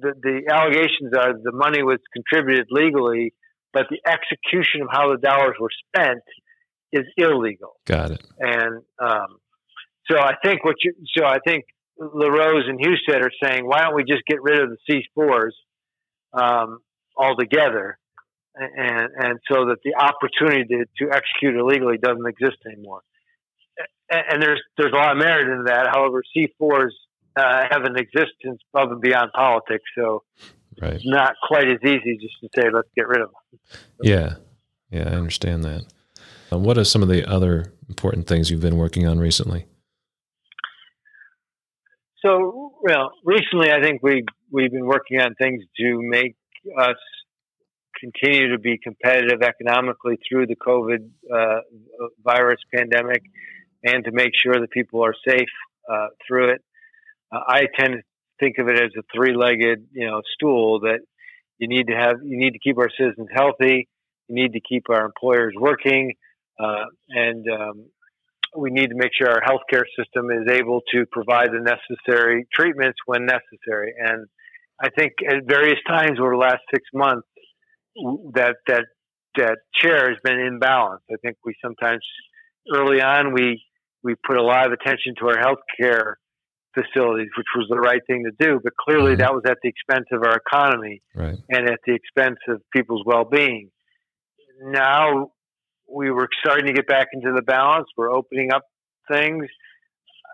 the, 0.00 0.12
the 0.22 0.52
allegations 0.52 1.12
are 1.16 1.34
the 1.34 1.52
money 1.52 1.82
was 1.82 1.98
contributed 2.12 2.66
legally, 2.70 3.34
but 3.72 3.86
the 3.90 4.00
execution 4.06 4.82
of 4.82 4.88
how 4.90 5.10
the 5.10 5.18
dollars 5.18 5.56
were 5.60 5.70
spent 5.86 6.22
is 6.92 7.04
illegal. 7.16 7.76
Got 7.84 8.12
it. 8.12 8.22
And 8.38 8.82
um, 8.98 9.38
so 10.10 10.18
I 10.18 10.34
think 10.42 10.64
what 10.64 10.76
you 10.82 10.94
so 11.16 11.24
I 11.24 11.38
think 11.46 11.64
LaRose 11.98 12.64
and 12.68 12.78
Husted 12.80 13.22
are 13.22 13.30
saying, 13.42 13.66
why 13.66 13.80
don't 13.82 13.94
we 13.94 14.04
just 14.04 14.24
get 14.26 14.42
rid 14.42 14.60
of 14.60 14.70
the 14.70 14.76
C 14.88 15.02
fours 15.14 15.54
um, 16.32 16.78
altogether, 17.16 17.98
and 18.54 19.10
and 19.16 19.38
so 19.50 19.66
that 19.66 19.78
the 19.84 19.94
opportunity 19.94 20.64
to, 20.64 20.84
to 21.04 21.12
execute 21.12 21.56
illegally 21.56 21.98
doesn't 21.98 22.26
exist 22.26 22.58
anymore. 22.66 23.02
And, 24.10 24.22
and 24.30 24.42
there's 24.42 24.62
there's 24.76 24.92
a 24.92 24.96
lot 24.96 25.12
of 25.12 25.18
merit 25.18 25.48
in 25.48 25.64
that. 25.64 25.88
However, 25.92 26.22
C 26.32 26.48
fours 26.58 26.94
uh, 27.36 27.64
have 27.70 27.84
an 27.84 27.96
existence 27.96 28.60
above 28.74 28.92
and 28.92 29.00
beyond 29.00 29.32
politics. 29.32 29.84
So 29.96 30.24
right. 30.80 30.94
it's 30.94 31.06
not 31.06 31.34
quite 31.46 31.68
as 31.68 31.78
easy 31.84 32.18
just 32.20 32.34
to 32.40 32.48
say, 32.56 32.68
let's 32.72 32.88
get 32.96 33.06
rid 33.06 33.20
of 33.20 33.28
them. 33.28 33.70
Yeah. 34.02 34.34
Yeah, 34.90 35.10
I 35.10 35.16
understand 35.16 35.64
that. 35.64 35.84
Um, 36.50 36.64
what 36.64 36.78
are 36.78 36.84
some 36.84 37.02
of 37.02 37.08
the 37.08 37.28
other 37.28 37.72
important 37.88 38.26
things 38.26 38.50
you've 38.50 38.60
been 38.60 38.76
working 38.76 39.06
on 39.06 39.18
recently? 39.18 39.66
So, 42.24 42.72
well, 42.82 43.12
recently 43.24 43.70
I 43.70 43.80
think 43.82 44.02
we 44.02 44.24
we've 44.50 44.72
been 44.72 44.86
working 44.86 45.20
on 45.20 45.34
things 45.34 45.62
to 45.78 45.98
make 46.00 46.36
us 46.78 46.96
continue 48.00 48.52
to 48.52 48.58
be 48.58 48.78
competitive 48.78 49.42
economically 49.42 50.18
through 50.28 50.46
the 50.46 50.56
COVID 50.56 51.08
uh, 51.32 51.60
virus 52.24 52.60
pandemic, 52.74 53.22
and 53.84 54.04
to 54.04 54.12
make 54.12 54.32
sure 54.34 54.54
that 54.54 54.70
people 54.70 55.04
are 55.04 55.14
safe 55.26 55.48
uh, 55.90 56.08
through 56.26 56.54
it. 56.54 56.62
Uh, 57.30 57.40
I 57.46 57.66
tend 57.78 57.94
to 57.94 58.00
think 58.40 58.58
of 58.58 58.68
it 58.68 58.80
as 58.80 58.90
a 58.96 59.02
three-legged, 59.14 59.88
you 59.92 60.06
know, 60.06 60.22
stool 60.34 60.80
that 60.80 61.00
you 61.58 61.68
need 61.68 61.88
to 61.88 61.94
have. 61.94 62.16
You 62.22 62.38
need 62.38 62.52
to 62.52 62.58
keep 62.58 62.78
our 62.78 62.88
citizens 62.96 63.28
healthy. 63.32 63.88
You 64.28 64.34
need 64.34 64.52
to 64.54 64.60
keep 64.60 64.84
our 64.90 65.04
employers 65.04 65.54
working, 65.58 66.14
uh, 66.58 66.84
and 67.08 67.46
um, 67.48 67.86
we 68.56 68.70
need 68.70 68.88
to 68.88 68.96
make 68.96 69.10
sure 69.16 69.28
our 69.30 69.42
healthcare 69.42 69.84
system 69.98 70.30
is 70.30 70.50
able 70.50 70.80
to 70.92 71.04
provide 71.10 71.50
the 71.52 71.60
necessary 71.60 72.46
treatments 72.52 72.98
when 73.06 73.26
necessary. 73.26 73.94
And 73.98 74.26
I 74.80 74.88
think 74.90 75.12
at 75.28 75.44
various 75.46 75.78
times 75.86 76.18
over 76.20 76.32
the 76.32 76.38
last 76.38 76.62
six 76.72 76.84
months, 76.94 77.26
that 78.34 78.56
that 78.66 78.84
that 79.36 79.58
chair 79.74 80.08
has 80.08 80.18
been 80.22 80.38
imbalanced. 80.38 81.06
I 81.10 81.16
think 81.22 81.36
we 81.44 81.54
sometimes 81.62 82.04
early 82.72 83.00
on 83.00 83.32
we 83.32 83.62
we 84.02 84.14
put 84.26 84.36
a 84.36 84.42
lot 84.42 84.66
of 84.66 84.72
attention 84.72 85.14
to 85.20 85.28
our 85.28 85.36
healthcare 85.36 86.14
facilities, 86.74 87.28
which 87.36 87.46
was 87.56 87.66
the 87.68 87.78
right 87.78 88.00
thing 88.06 88.24
to 88.24 88.44
do. 88.44 88.60
But 88.62 88.74
clearly, 88.76 89.12
mm-hmm. 89.12 89.20
that 89.20 89.34
was 89.34 89.42
at 89.46 89.58
the 89.62 89.68
expense 89.68 90.06
of 90.12 90.22
our 90.22 90.36
economy 90.36 91.02
right. 91.14 91.36
and 91.48 91.68
at 91.68 91.80
the 91.86 91.94
expense 91.94 92.38
of 92.48 92.62
people's 92.72 93.02
well-being. 93.04 93.70
Now 94.62 95.30
we 95.90 96.10
were 96.10 96.28
starting 96.44 96.66
to 96.66 96.72
get 96.72 96.86
back 96.86 97.08
into 97.12 97.32
the 97.34 97.42
balance. 97.42 97.88
We're 97.96 98.12
opening 98.12 98.52
up 98.52 98.62
things. 99.10 99.46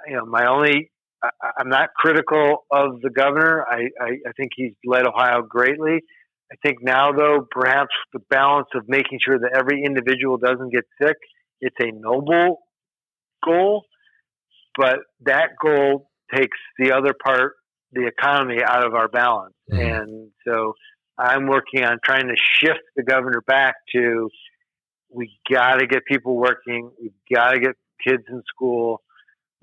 You 0.06 0.16
know, 0.16 0.26
my 0.26 0.46
only 0.46 0.90
I, 1.22 1.60
am 1.60 1.68
not 1.68 1.90
critical 1.96 2.64
of 2.70 3.00
the 3.00 3.10
governor. 3.10 3.64
I, 3.68 3.88
I, 4.00 4.08
I 4.26 4.32
think 4.36 4.52
he's 4.56 4.72
led 4.84 5.06
Ohio 5.06 5.42
greatly. 5.42 6.00
I 6.52 6.56
think 6.64 6.78
now, 6.82 7.12
though, 7.12 7.46
perhaps 7.50 7.94
the 8.12 8.20
balance 8.30 8.68
of 8.74 8.84
making 8.86 9.18
sure 9.24 9.38
that 9.38 9.56
every 9.56 9.82
individual 9.84 10.36
doesn't 10.36 10.72
get 10.72 10.84
sick, 11.00 11.16
it's 11.60 11.76
a 11.80 11.90
noble 11.92 12.58
goal, 13.44 13.84
but 14.76 14.98
that 15.22 15.50
goal 15.62 16.10
takes 16.34 16.58
the 16.78 16.92
other 16.92 17.14
part, 17.24 17.54
the 17.92 18.06
economy, 18.06 18.58
out 18.62 18.86
of 18.86 18.94
our 18.94 19.08
balance. 19.08 19.54
Mm-hmm. 19.72 19.80
And 19.80 20.30
so 20.46 20.74
I'm 21.18 21.46
working 21.46 21.84
on 21.84 21.98
trying 22.04 22.28
to 22.28 22.34
shift 22.36 22.80
the 22.96 23.02
governor 23.02 23.40
back 23.46 23.74
to 23.94 24.28
we 25.14 25.38
got 25.52 25.76
to 25.76 25.86
get 25.86 26.04
people 26.04 26.36
working, 26.36 26.90
We've 27.00 27.12
got 27.34 27.52
to 27.52 27.60
get 27.60 27.76
kids 28.06 28.24
in 28.28 28.42
school, 28.48 29.02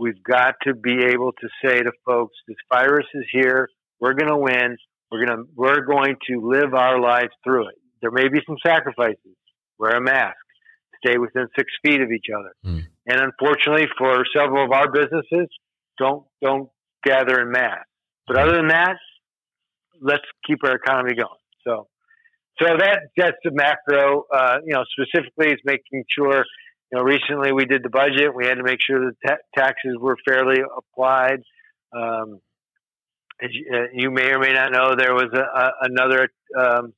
We've 0.02 0.24
got 0.24 0.56
to 0.64 0.74
be 0.74 0.98
able 1.14 1.32
to 1.32 1.48
say 1.64 1.78
to 1.78 1.92
folks, 2.08 2.34
this 2.48 2.58
virus 2.74 3.06
is 3.14 3.26
here. 3.32 3.70
We're 4.00 4.16
going 4.16 4.32
to 4.32 4.38
win. 4.38 4.78
We're 5.12 5.24
going 5.24 5.38
to, 5.38 5.44
we're 5.56 5.86
going 5.86 6.16
to 6.28 6.42
live 6.42 6.74
our 6.74 7.00
lives 7.00 7.30
through 7.44 7.68
it. 7.68 7.76
There 8.02 8.10
may 8.10 8.28
be 8.28 8.40
some 8.48 8.56
sacrifices. 8.66 9.36
Wear 9.78 9.92
a 9.92 10.02
mask. 10.02 10.38
Stay 11.06 11.20
within 11.20 11.46
six 11.56 11.72
feet 11.86 12.02
of 12.02 12.12
each 12.12 12.26
other. 12.36 12.56
Mm. 12.66 12.88
And 13.06 13.22
unfortunately 13.22 13.86
for 13.96 14.24
several 14.36 14.66
of 14.66 14.72
our 14.72 14.92
businesses, 14.92 15.50
don't, 16.00 16.24
don't 16.42 16.70
gather 17.04 17.40
in 17.40 17.52
mass. 17.52 17.86
But 18.26 18.38
other 18.38 18.56
than 18.58 18.70
that, 18.70 18.96
let's 20.02 20.26
keep 20.48 20.64
our 20.64 20.78
economy 20.78 21.14
going. 21.14 21.30
So, 21.64 21.90
so 22.60 22.66
that 22.78 23.00
that's 23.18 23.38
the 23.44 23.52
macro. 23.52 24.26
Uh, 24.34 24.58
you 24.66 24.74
know, 24.74 24.84
specifically, 24.98 25.48
is 25.48 25.60
making 25.64 26.04
sure 26.10 26.44
you 26.92 26.98
know, 26.98 27.04
recently 27.04 27.52
we 27.52 27.66
did 27.66 27.84
the 27.84 27.90
budget. 27.90 28.36
We 28.36 28.46
had 28.46 28.56
to 28.56 28.64
make 28.64 28.80
sure 28.86 29.00
the 29.00 29.16
ta- 29.26 29.38
taxes 29.56 29.96
were 30.00 30.18
fairly 30.28 30.62
applied. 30.78 31.42
Um, 31.94 32.40
as 33.42 33.50
you, 33.52 33.66
uh, 33.74 33.88
you, 33.94 34.12
may 34.12 34.32
or 34.32 34.40
may 34.40 34.54
not 34.54 34.72
know, 34.72 34.96
there 34.96 35.14
was 35.14 35.30
a, 35.34 35.40
a, 35.40 35.72
another. 35.82 36.30
Um, 36.60 36.94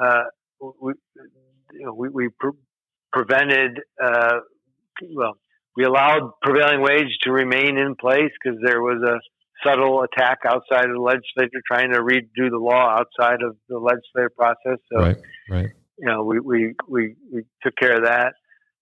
uh, 0.00 0.24
we, 0.80 0.92
you 1.72 1.86
know, 1.86 1.94
we, 1.94 2.08
we 2.08 2.28
pre- 2.38 2.52
prevented. 3.12 3.80
Uh, 4.02 4.40
well, 5.14 5.36
we 5.76 5.84
allowed 5.84 6.32
prevailing 6.42 6.82
wage 6.82 7.18
to 7.22 7.32
remain 7.32 7.78
in 7.78 7.94
place 7.96 8.30
because 8.42 8.58
there 8.64 8.80
was 8.80 9.02
a 9.02 9.18
subtle 9.64 10.02
attack 10.02 10.38
outside 10.46 10.86
of 10.86 10.94
the 10.94 11.00
legislature 11.00 11.60
trying 11.66 11.92
to 11.92 12.00
redo 12.00 12.50
the 12.50 12.58
law 12.58 12.98
outside 12.98 13.42
of 13.42 13.56
the 13.68 13.78
legislative 13.78 14.36
process. 14.36 14.78
So, 14.92 15.00
right, 15.00 15.16
right. 15.48 15.70
You 15.98 16.06
know, 16.06 16.24
we, 16.24 16.40
we, 16.40 16.74
we, 16.88 17.16
we 17.32 17.42
took 17.62 17.74
care 17.76 17.96
of 17.96 18.04
that. 18.04 18.34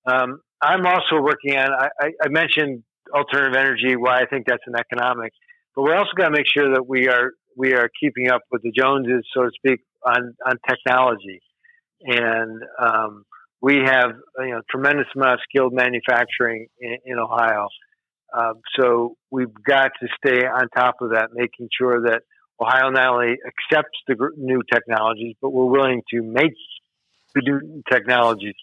Um, 0.06 0.40
I'm 0.60 0.87
also 0.87 1.20
working 1.20 1.56
on. 1.56 1.70
I, 1.72 2.10
I, 2.22 2.28
mentioned 2.28 2.82
alternative 3.14 3.56
energy. 3.56 3.96
Why 3.96 4.20
I 4.20 4.26
think 4.26 4.46
that's 4.46 4.62
an 4.66 4.74
economic, 4.78 5.32
but 5.74 5.82
we're 5.82 5.96
also 5.96 6.10
got 6.16 6.26
to 6.26 6.30
make 6.30 6.46
sure 6.46 6.72
that 6.74 6.87
we 6.87 7.08
are 7.08 7.32
we 7.56 7.74
are 7.74 7.88
keeping 8.00 8.30
up 8.30 8.42
with 8.50 8.62
the 8.62 8.72
Joneses, 8.72 9.26
so 9.34 9.42
to 9.42 9.50
speak, 9.54 9.80
on 10.04 10.34
on 10.46 10.56
technology, 10.68 11.40
and 12.00 12.62
um, 12.80 13.24
we 13.60 13.76
have 13.76 14.12
you 14.38 14.50
know 14.50 14.60
tremendous 14.70 15.06
amount 15.14 15.34
of 15.34 15.40
skilled 15.48 15.72
manufacturing 15.72 16.66
in, 16.80 16.96
in 17.04 17.18
Ohio. 17.18 17.68
Um, 18.36 18.60
so 18.78 19.16
we've 19.30 19.54
got 19.66 19.92
to 20.00 20.08
stay 20.18 20.44
on 20.46 20.68
top 20.76 20.96
of 21.00 21.10
that, 21.10 21.30
making 21.32 21.68
sure 21.78 22.02
that 22.06 22.22
Ohio 22.60 22.90
not 22.90 23.14
only 23.14 23.36
accepts 23.46 23.98
the 24.08 24.16
new 24.36 24.62
technologies, 24.72 25.36
but 25.40 25.50
we're 25.50 25.70
willing 25.70 26.02
to 26.10 26.22
make 26.22 26.52
the 27.34 27.42
new 27.42 27.82
technologies 27.90 28.54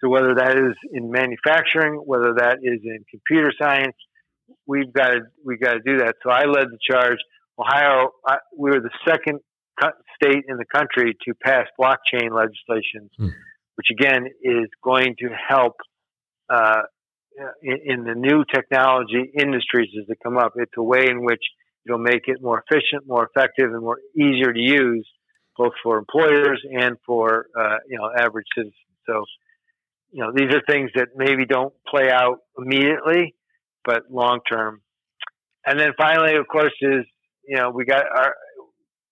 so 0.00 0.08
whether 0.08 0.34
that 0.34 0.56
is 0.56 0.76
in 0.92 1.10
manufacturing, 1.10 1.94
whether 1.94 2.34
that 2.38 2.58
is 2.62 2.80
in 2.84 3.04
computer 3.10 3.52
science, 3.60 3.96
we've 4.66 4.92
got 4.92 5.08
to 5.08 5.20
we've 5.44 5.60
got 5.60 5.74
to 5.74 5.80
do 5.80 5.98
that. 5.98 6.16
So 6.22 6.30
I 6.30 6.44
led 6.44 6.68
the 6.68 6.78
charge. 6.88 7.18
Ohio, 7.58 8.10
I, 8.26 8.36
we 8.56 8.70
were 8.70 8.80
the 8.80 8.90
second 9.06 9.40
state 10.14 10.44
in 10.48 10.56
the 10.56 10.64
country 10.72 11.16
to 11.26 11.34
pass 11.34 11.66
blockchain 11.80 12.30
legislation, 12.32 13.10
hmm. 13.16 13.28
which 13.74 13.88
again 13.90 14.26
is 14.42 14.68
going 14.82 15.16
to 15.18 15.28
help 15.48 15.74
uh, 16.48 16.82
in, 17.62 18.04
the 18.04 18.14
new 18.14 18.44
technology 18.52 19.30
industries 19.38 19.90
as 20.00 20.06
they 20.08 20.14
come 20.22 20.36
up. 20.36 20.52
It's 20.56 20.72
a 20.76 20.82
way 20.82 21.06
in 21.08 21.24
which 21.24 21.42
it'll 21.86 21.98
make 21.98 22.22
it 22.26 22.42
more 22.42 22.62
efficient, 22.62 23.06
more 23.06 23.28
effective, 23.28 23.72
and 23.72 23.82
more 23.82 23.98
easier 24.16 24.52
to 24.52 24.60
use, 24.60 25.08
both 25.56 25.72
for 25.82 25.98
employers 25.98 26.62
and 26.70 26.96
for 27.06 27.46
uh, 27.58 27.76
you 27.88 27.98
know 27.98 28.10
average 28.16 28.46
citizens. 28.54 28.74
So 29.06 29.24
you 30.12 30.22
know, 30.22 30.32
these 30.34 30.54
are 30.54 30.62
things 30.68 30.90
that 30.94 31.08
maybe 31.16 31.44
don't 31.44 31.72
play 31.86 32.10
out 32.10 32.38
immediately, 32.56 33.34
but 33.84 34.04
long 34.10 34.40
term. 34.50 34.80
And 35.66 35.78
then 35.78 35.92
finally, 35.98 36.36
of 36.36 36.48
course, 36.48 36.72
is 36.80 37.04
you 37.46 37.56
know 37.56 37.70
we 37.70 37.84
got 37.84 38.04
our 38.04 38.34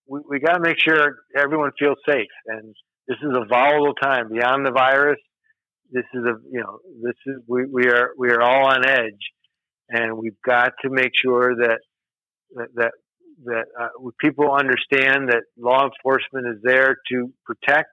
we, 0.08 0.20
we 0.28 0.40
got 0.40 0.54
to 0.54 0.60
make 0.60 0.78
sure 0.78 1.16
everyone 1.36 1.72
feels 1.78 1.98
safe. 2.08 2.28
And 2.46 2.74
this 3.08 3.18
is 3.22 3.36
a 3.36 3.44
volatile 3.46 3.94
time 3.94 4.30
beyond 4.32 4.66
the 4.66 4.72
virus. 4.72 5.18
This 5.90 6.04
is 6.14 6.24
a 6.24 6.34
you 6.50 6.60
know 6.60 6.78
this 7.02 7.16
is 7.26 7.42
we, 7.46 7.66
we 7.66 7.86
are 7.88 8.10
we 8.18 8.30
are 8.30 8.42
all 8.42 8.66
on 8.66 8.86
edge, 8.86 9.32
and 9.88 10.16
we've 10.18 10.40
got 10.44 10.72
to 10.82 10.90
make 10.90 11.12
sure 11.22 11.54
that 11.56 11.78
that 12.54 12.68
that, 12.74 12.92
that 13.44 13.64
uh, 13.80 13.88
people 14.20 14.52
understand 14.52 15.28
that 15.28 15.42
law 15.58 15.84
enforcement 15.84 16.46
is 16.48 16.62
there 16.62 16.96
to 17.10 17.32
protect. 17.44 17.92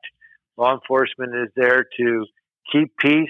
Law 0.57 0.73
enforcement 0.73 1.33
is 1.35 1.49
there 1.55 1.85
to 1.99 2.25
keep 2.71 2.95
peace, 2.97 3.29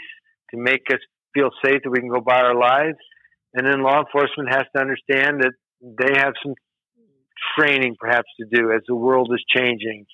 to 0.52 0.58
make 0.58 0.84
us 0.92 1.00
feel 1.34 1.50
safe 1.64 1.82
that 1.84 1.90
we 1.90 2.00
can 2.00 2.10
go 2.10 2.22
by 2.22 2.40
our 2.40 2.56
lives. 2.56 2.98
And 3.54 3.66
then 3.66 3.84
law 3.84 4.00
enforcement 4.00 4.50
has 4.50 4.64
to 4.76 4.82
understand 4.82 5.42
that 5.42 5.54
they 5.82 6.18
have 6.18 6.34
some 6.44 6.54
training 7.58 7.96
perhaps 8.00 8.28
to 8.40 8.46
do 8.52 8.72
as 8.72 8.82
the 8.88 8.96
world 8.96 9.32
is 9.34 9.44
changing, 9.48 10.06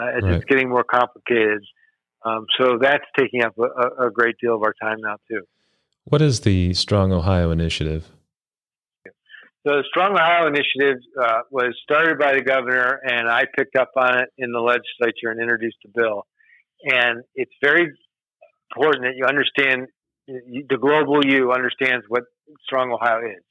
uh, 0.00 0.06
as 0.16 0.22
right. 0.22 0.34
it's 0.34 0.44
getting 0.44 0.68
more 0.68 0.84
complicated. 0.84 1.62
Um, 2.26 2.46
so 2.58 2.78
that's 2.80 3.04
taking 3.16 3.44
up 3.44 3.54
a, 3.58 4.06
a, 4.06 4.10
great 4.10 4.34
deal 4.42 4.56
of 4.56 4.62
our 4.62 4.74
time 4.82 4.98
now 5.00 5.16
too. 5.30 5.42
What 6.04 6.20
is 6.20 6.40
the 6.40 6.74
Strong 6.74 7.12
Ohio 7.12 7.52
Initiative? 7.52 8.08
The 9.64 9.84
Strong 9.88 10.14
Ohio 10.14 10.48
Initiative 10.48 10.98
uh, 11.20 11.40
was 11.52 11.76
started 11.84 12.18
by 12.18 12.34
the 12.34 12.42
governor, 12.42 13.00
and 13.04 13.28
I 13.28 13.44
picked 13.56 13.76
up 13.76 13.90
on 13.96 14.18
it 14.18 14.28
in 14.38 14.50
the 14.50 14.58
legislature 14.58 15.30
and 15.30 15.40
introduced 15.40 15.76
the 15.84 15.90
bill. 15.94 16.26
And 16.84 17.22
it's 17.36 17.52
very 17.62 17.92
important 18.74 19.04
that 19.04 19.14
you 19.16 19.26
understand 19.26 19.86
the 20.26 20.78
global 20.80 21.24
you 21.24 21.52
understands 21.52 22.04
what 22.08 22.24
Strong 22.64 22.92
Ohio 22.92 23.20
is. 23.20 23.44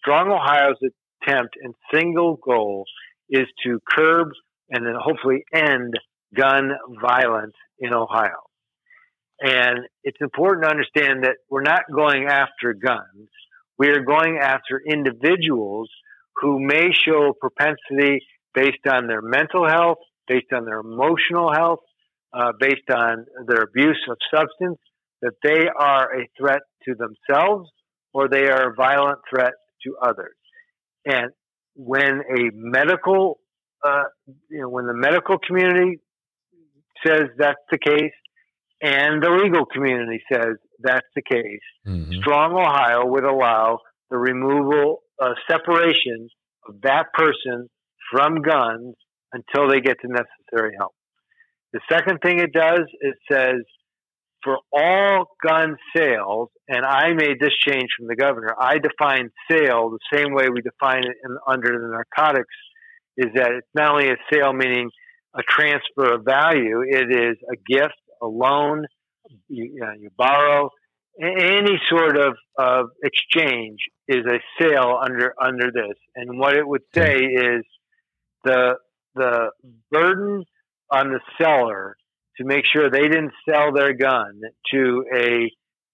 Strong 0.00 0.30
Ohio's 0.30 0.76
attempt 1.22 1.56
and 1.60 1.74
single 1.92 2.36
goal 2.36 2.84
is 3.28 3.46
to 3.64 3.80
curb 3.88 4.28
and 4.70 4.86
then 4.86 4.94
hopefully 4.96 5.44
end 5.52 5.94
gun 6.34 6.70
violence 7.00 7.54
in 7.78 7.92
Ohio. 7.92 8.42
And 9.40 9.80
it's 10.04 10.20
important 10.20 10.64
to 10.64 10.70
understand 10.70 11.24
that 11.24 11.36
we're 11.48 11.62
not 11.62 11.82
going 11.92 12.26
after 12.26 12.74
guns. 12.74 13.28
We 13.78 13.88
are 13.88 14.04
going 14.04 14.38
after 14.38 14.80
individuals 14.86 15.88
who 16.36 16.60
may 16.60 16.92
show 16.92 17.32
propensity 17.40 18.20
based 18.54 18.86
on 18.86 19.06
their 19.06 19.22
mental 19.22 19.66
health, 19.66 19.98
based 20.28 20.52
on 20.54 20.66
their 20.66 20.80
emotional 20.80 21.52
health, 21.52 21.80
uh, 22.32 22.52
based 22.58 22.90
on 22.92 23.26
their 23.46 23.62
abuse 23.62 24.00
of 24.10 24.18
substance, 24.32 24.78
that 25.22 25.32
they 25.42 25.68
are 25.68 26.20
a 26.20 26.28
threat 26.38 26.60
to 26.84 26.94
themselves 26.94 27.68
or 28.12 28.28
they 28.28 28.48
are 28.48 28.72
a 28.72 28.74
violent 28.74 29.20
threat 29.28 29.52
to 29.84 29.96
others. 30.02 30.36
And 31.06 31.30
when 31.74 32.20
a 32.20 32.50
medical, 32.52 33.40
uh, 33.86 34.04
you 34.50 34.60
know, 34.60 34.68
when 34.68 34.86
the 34.86 34.94
medical 34.94 35.38
community 35.38 36.00
says 37.06 37.22
that's 37.38 37.60
the 37.70 37.78
case, 37.78 38.12
and 38.82 39.22
the 39.22 39.30
legal 39.30 39.66
community 39.66 40.22
says 40.32 40.56
that's 40.82 41.06
the 41.14 41.22
case, 41.22 41.60
mm-hmm. 41.86 42.12
Strong 42.20 42.52
Ohio 42.52 43.06
would 43.06 43.24
allow 43.24 43.78
the 44.10 44.18
removal, 44.18 45.02
uh, 45.22 45.34
separation 45.50 46.28
of 46.68 46.80
that 46.82 47.06
person 47.12 47.68
from 48.10 48.42
guns 48.42 48.94
until 49.32 49.68
they 49.70 49.80
get 49.80 49.96
the 50.02 50.08
necessary 50.08 50.74
help. 50.78 50.92
The 51.72 51.80
second 51.90 52.18
thing 52.18 52.40
it 52.40 52.52
does, 52.52 52.80
it 53.00 53.14
says 53.30 53.62
for 54.42 54.58
all 54.72 55.26
gun 55.46 55.76
sales, 55.94 56.48
and 56.66 56.84
I 56.84 57.12
made 57.12 57.38
this 57.40 57.54
change 57.66 57.88
from 57.96 58.08
the 58.08 58.16
governor, 58.16 58.54
I 58.58 58.78
define 58.78 59.30
sale 59.50 59.90
the 59.90 60.16
same 60.16 60.32
way 60.32 60.48
we 60.48 60.62
define 60.62 61.04
it 61.04 61.16
in, 61.24 61.36
under 61.46 61.68
the 61.68 61.88
narcotics, 61.92 62.54
is 63.16 63.28
that 63.34 63.52
it's 63.52 63.68
not 63.74 63.92
only 63.92 64.08
a 64.08 64.16
sale, 64.32 64.52
meaning 64.52 64.90
a 65.34 65.42
transfer 65.42 66.14
of 66.14 66.24
value, 66.24 66.82
it 66.86 67.10
is 67.10 67.36
a 67.50 67.56
gift, 67.56 67.94
a 68.22 68.26
loan, 68.26 68.86
you, 69.48 69.64
you, 69.74 69.80
know, 69.80 69.92
you 69.98 70.10
borrow, 70.16 70.70
any 71.20 71.78
sort 71.88 72.16
of, 72.16 72.34
of 72.58 72.86
exchange 73.02 73.78
is 74.08 74.24
a 74.26 74.40
sale 74.60 74.98
under 75.02 75.34
under 75.40 75.70
this. 75.70 75.96
And 76.16 76.38
what 76.38 76.56
it 76.56 76.66
would 76.66 76.82
say 76.94 77.16
is 77.16 77.64
the 78.44 78.76
the 79.14 79.50
burden 79.90 80.44
on 80.90 81.10
the 81.10 81.20
seller 81.40 81.96
to 82.36 82.44
make 82.44 82.64
sure 82.64 82.90
they 82.90 83.08
didn't 83.08 83.32
sell 83.48 83.72
their 83.72 83.92
gun 83.92 84.40
to 84.72 85.04
a 85.14 85.50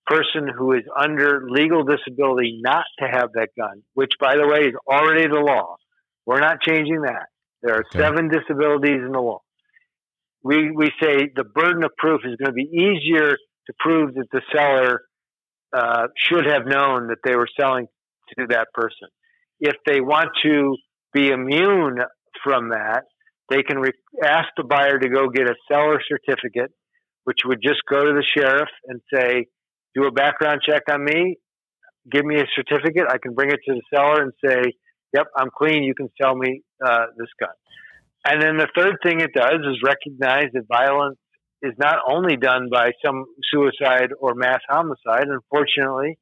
person 0.07 0.49
who 0.57 0.72
is 0.72 0.83
under 0.96 1.46
legal 1.49 1.83
disability 1.83 2.61
not 2.62 2.85
to 3.01 3.07
have 3.07 3.33
that 3.35 3.49
gun, 3.59 3.83
which, 3.94 4.12
by 4.20 4.37
the 4.37 4.46
way, 4.46 4.68
is 4.68 4.75
already 4.87 5.27
the 5.27 5.40
law. 5.40 5.77
We're 6.25 6.40
not 6.40 6.61
changing 6.61 7.03
that. 7.03 7.27
There 7.67 7.75
are 7.75 7.85
okay. 7.91 7.99
seven 7.99 8.29
disabilities 8.29 9.03
in 9.05 9.11
the 9.11 9.21
law. 9.21 9.41
We, 10.45 10.71
we 10.71 10.93
say 11.03 11.29
the 11.35 11.43
burden 11.43 11.83
of 11.83 11.91
proof 11.99 12.21
is 12.25 12.37
going 12.37 12.47
to 12.47 12.53
be 12.53 12.71
easier 12.71 13.33
to 13.33 13.73
prove 13.81 14.15
that 14.15 14.29
the 14.31 14.41
seller 14.55 15.03
uh, 15.77 16.07
should 16.17 16.47
have 16.47 16.65
known 16.65 17.09
that 17.09 17.19
they 17.25 17.35
were 17.35 17.49
selling 17.59 17.89
to 18.39 18.47
that 18.51 18.69
person. 18.73 19.09
If 19.59 19.75
they 19.85 20.01
want 20.01 20.29
to 20.45 20.77
be 21.13 21.31
immune 21.31 21.99
from 22.45 22.69
that, 22.69 23.03
they 23.51 23.65
can 23.65 23.79
re- 23.79 23.91
ask 24.25 24.47
the 24.57 24.63
buyer 24.63 25.01
to 25.01 25.09
go 25.09 25.29
get 25.29 25.49
a 25.49 25.57
seller 25.69 26.01
certificate, 26.09 26.71
which 27.25 27.39
would 27.45 27.59
just 27.61 27.81
go 27.91 28.05
to 28.05 28.13
the 28.13 28.25
sheriff 28.37 28.69
and 28.87 29.01
say, 29.13 29.47
do 29.97 30.05
a 30.07 30.13
background 30.13 30.61
check 30.65 30.83
on 30.89 31.05
me. 31.05 31.37
give 32.13 32.25
me 32.25 32.37
a 32.37 32.47
certificate. 32.55 33.07
I 33.09 33.19
can 33.19 33.35
bring 33.35 33.51
it 33.51 33.59
to 33.67 33.75
the 33.75 33.83
seller 33.93 34.23
and 34.23 34.33
say, 34.45 34.73
"Yep, 35.14 35.27
I'm 35.37 35.51
clean. 35.57 35.83
You 35.83 35.95
can 35.95 36.09
sell 36.21 36.35
me 36.35 36.62
uh, 36.85 37.07
this 37.16 37.29
gun." 37.38 37.51
And 38.25 38.42
then 38.42 38.57
the 38.57 38.69
third 38.77 38.97
thing 39.05 39.21
it 39.21 39.33
does 39.35 39.61
is 39.61 39.81
recognize 39.85 40.49
that 40.53 40.64
violence 40.69 41.19
is 41.62 41.73
not 41.79 41.99
only 42.09 42.37
done 42.37 42.69
by 42.71 42.90
some 43.05 43.25
suicide 43.51 44.11
or 44.19 44.35
mass 44.35 44.61
homicide. 44.69 45.27
Unfortunately, 45.29 46.19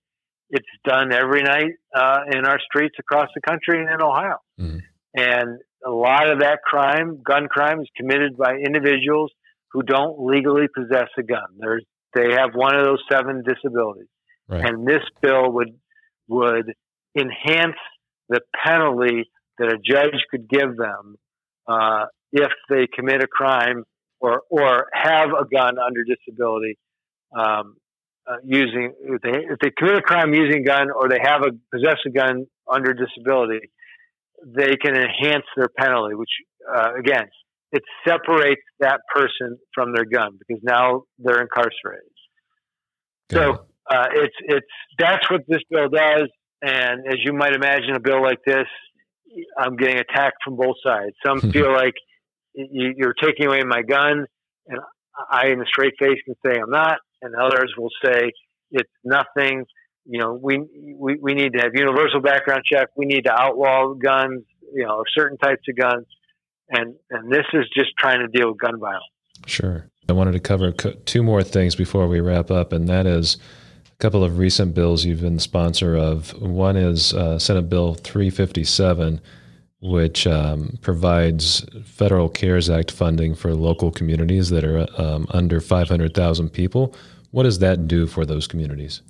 it's 0.50 0.66
done 0.84 1.12
every 1.12 1.42
night 1.42 1.72
uh, 1.94 2.20
in 2.32 2.44
our 2.44 2.58
streets 2.60 2.96
across 2.98 3.28
the 3.34 3.40
country 3.40 3.80
and 3.80 3.88
in 3.88 4.02
Ohio. 4.02 4.36
Mm-hmm. 4.60 4.78
And 5.16 5.58
a 5.86 5.90
lot 5.90 6.30
of 6.30 6.40
that 6.40 6.60
crime, 6.64 7.22
gun 7.24 7.48
crime, 7.48 7.80
is 7.80 7.88
committed 7.96 8.36
by 8.36 8.54
individuals 8.54 9.32
who 9.72 9.82
don't 9.82 10.20
legally 10.20 10.66
possess 10.74 11.08
a 11.18 11.22
gun. 11.22 11.46
There's, 11.58 11.84
they 12.14 12.32
have 12.32 12.50
one 12.54 12.76
of 12.76 12.84
those 12.84 13.02
seven 13.10 13.42
disabilities, 13.42 14.08
right. 14.48 14.64
and 14.64 14.86
this 14.86 15.02
bill 15.20 15.52
would 15.52 15.70
would 16.28 16.72
enhance 17.18 17.76
the 18.28 18.40
penalty 18.64 19.30
that 19.58 19.68
a 19.68 19.78
judge 19.78 20.24
could 20.30 20.48
give 20.48 20.76
them 20.76 21.16
uh, 21.68 22.06
if 22.32 22.50
they 22.68 22.86
commit 22.92 23.22
a 23.22 23.26
crime 23.26 23.84
or 24.20 24.42
or 24.50 24.86
have 24.92 25.30
a 25.30 25.44
gun 25.44 25.76
under 25.78 26.04
disability 26.04 26.78
um, 27.36 27.76
uh, 28.26 28.36
using 28.44 28.92
if 29.00 29.22
they 29.22 29.38
if 29.38 29.58
they 29.60 29.70
commit 29.76 29.98
a 29.98 30.02
crime 30.02 30.32
using 30.34 30.62
a 30.62 30.64
gun 30.64 30.90
or 30.90 31.08
they 31.08 31.20
have 31.22 31.42
a 31.42 31.50
possess 31.72 31.98
a 32.06 32.10
gun 32.10 32.46
under 32.70 32.94
disability, 32.94 33.70
they 34.44 34.76
can 34.76 34.94
enhance 34.96 35.44
their 35.56 35.68
penalty. 35.78 36.14
Which 36.14 36.30
uh, 36.74 36.94
again, 36.98 37.26
it 37.72 37.82
separates 38.06 38.62
that 38.80 39.00
person 39.14 39.58
from 39.74 39.94
their 39.94 40.04
gun 40.04 40.38
because 40.38 40.62
now 40.62 41.02
they're 41.18 41.42
incarcerated. 41.42 42.08
So 43.30 43.66
uh, 43.90 44.06
it's 44.12 44.36
it's 44.40 44.66
that's 44.98 45.30
what 45.30 45.42
this 45.48 45.60
bill 45.70 45.88
does. 45.88 46.28
And 46.62 47.06
as 47.06 47.16
you 47.24 47.32
might 47.32 47.54
imagine, 47.54 47.94
a 47.94 48.00
bill 48.00 48.22
like 48.22 48.40
this, 48.46 48.66
I'm 49.58 49.76
getting 49.76 49.98
attacked 49.98 50.38
from 50.44 50.56
both 50.56 50.76
sides. 50.84 51.14
Some 51.26 51.40
hmm. 51.40 51.50
feel 51.50 51.72
like 51.72 51.94
you're 52.54 53.14
taking 53.14 53.46
away 53.46 53.62
my 53.64 53.82
gun, 53.82 54.26
and 54.68 54.78
I, 55.30 55.48
in 55.48 55.60
a 55.60 55.66
straight 55.66 55.94
face, 55.98 56.18
can 56.24 56.34
say 56.44 56.58
I'm 56.60 56.70
not 56.70 56.98
and 57.24 57.34
others 57.34 57.74
will 57.76 57.90
say 58.04 58.30
it's 58.70 58.90
nothing. 59.02 59.64
You 60.04 60.20
know, 60.20 60.34
we, 60.34 60.58
we, 60.96 61.16
we 61.20 61.34
need 61.34 61.54
to 61.54 61.60
have 61.60 61.72
universal 61.74 62.20
background 62.20 62.62
check. 62.70 62.88
We 62.96 63.06
need 63.06 63.22
to 63.22 63.32
outlaw 63.32 63.94
guns, 63.94 64.42
you 64.72 64.84
know, 64.84 65.02
certain 65.16 65.38
types 65.38 65.62
of 65.68 65.76
guns. 65.76 66.06
And, 66.68 66.94
and 67.10 67.32
this 67.32 67.46
is 67.54 67.64
just 67.74 67.90
trying 67.98 68.20
to 68.20 68.28
deal 68.28 68.50
with 68.50 68.58
gun 68.58 68.78
violence. 68.78 69.04
Sure. 69.46 69.88
I 70.08 70.12
wanted 70.12 70.32
to 70.32 70.40
cover 70.40 70.70
two 70.72 71.22
more 71.22 71.42
things 71.42 71.74
before 71.74 72.06
we 72.06 72.20
wrap 72.20 72.50
up, 72.50 72.72
and 72.72 72.86
that 72.88 73.06
is 73.06 73.38
a 73.94 73.96
couple 73.98 74.22
of 74.24 74.38
recent 74.38 74.74
bills 74.74 75.04
you've 75.04 75.22
been 75.22 75.38
sponsor 75.38 75.96
of. 75.96 76.40
One 76.40 76.76
is 76.76 77.14
uh, 77.14 77.38
Senate 77.38 77.68
Bill 77.68 77.94
357, 77.94 79.20
which 79.80 80.26
um, 80.26 80.78
provides 80.82 81.64
federal 81.84 82.28
CARES 82.28 82.68
Act 82.68 82.90
funding 82.90 83.34
for 83.34 83.54
local 83.54 83.90
communities 83.90 84.50
that 84.50 84.64
are 84.64 84.86
um, 85.00 85.26
under 85.30 85.60
500,000 85.60 86.50
people 86.50 86.94
what 87.34 87.42
does 87.42 87.58
that 87.58 87.88
do 87.88 88.06
for 88.06 88.24
those 88.24 88.46
communities? 88.46 89.02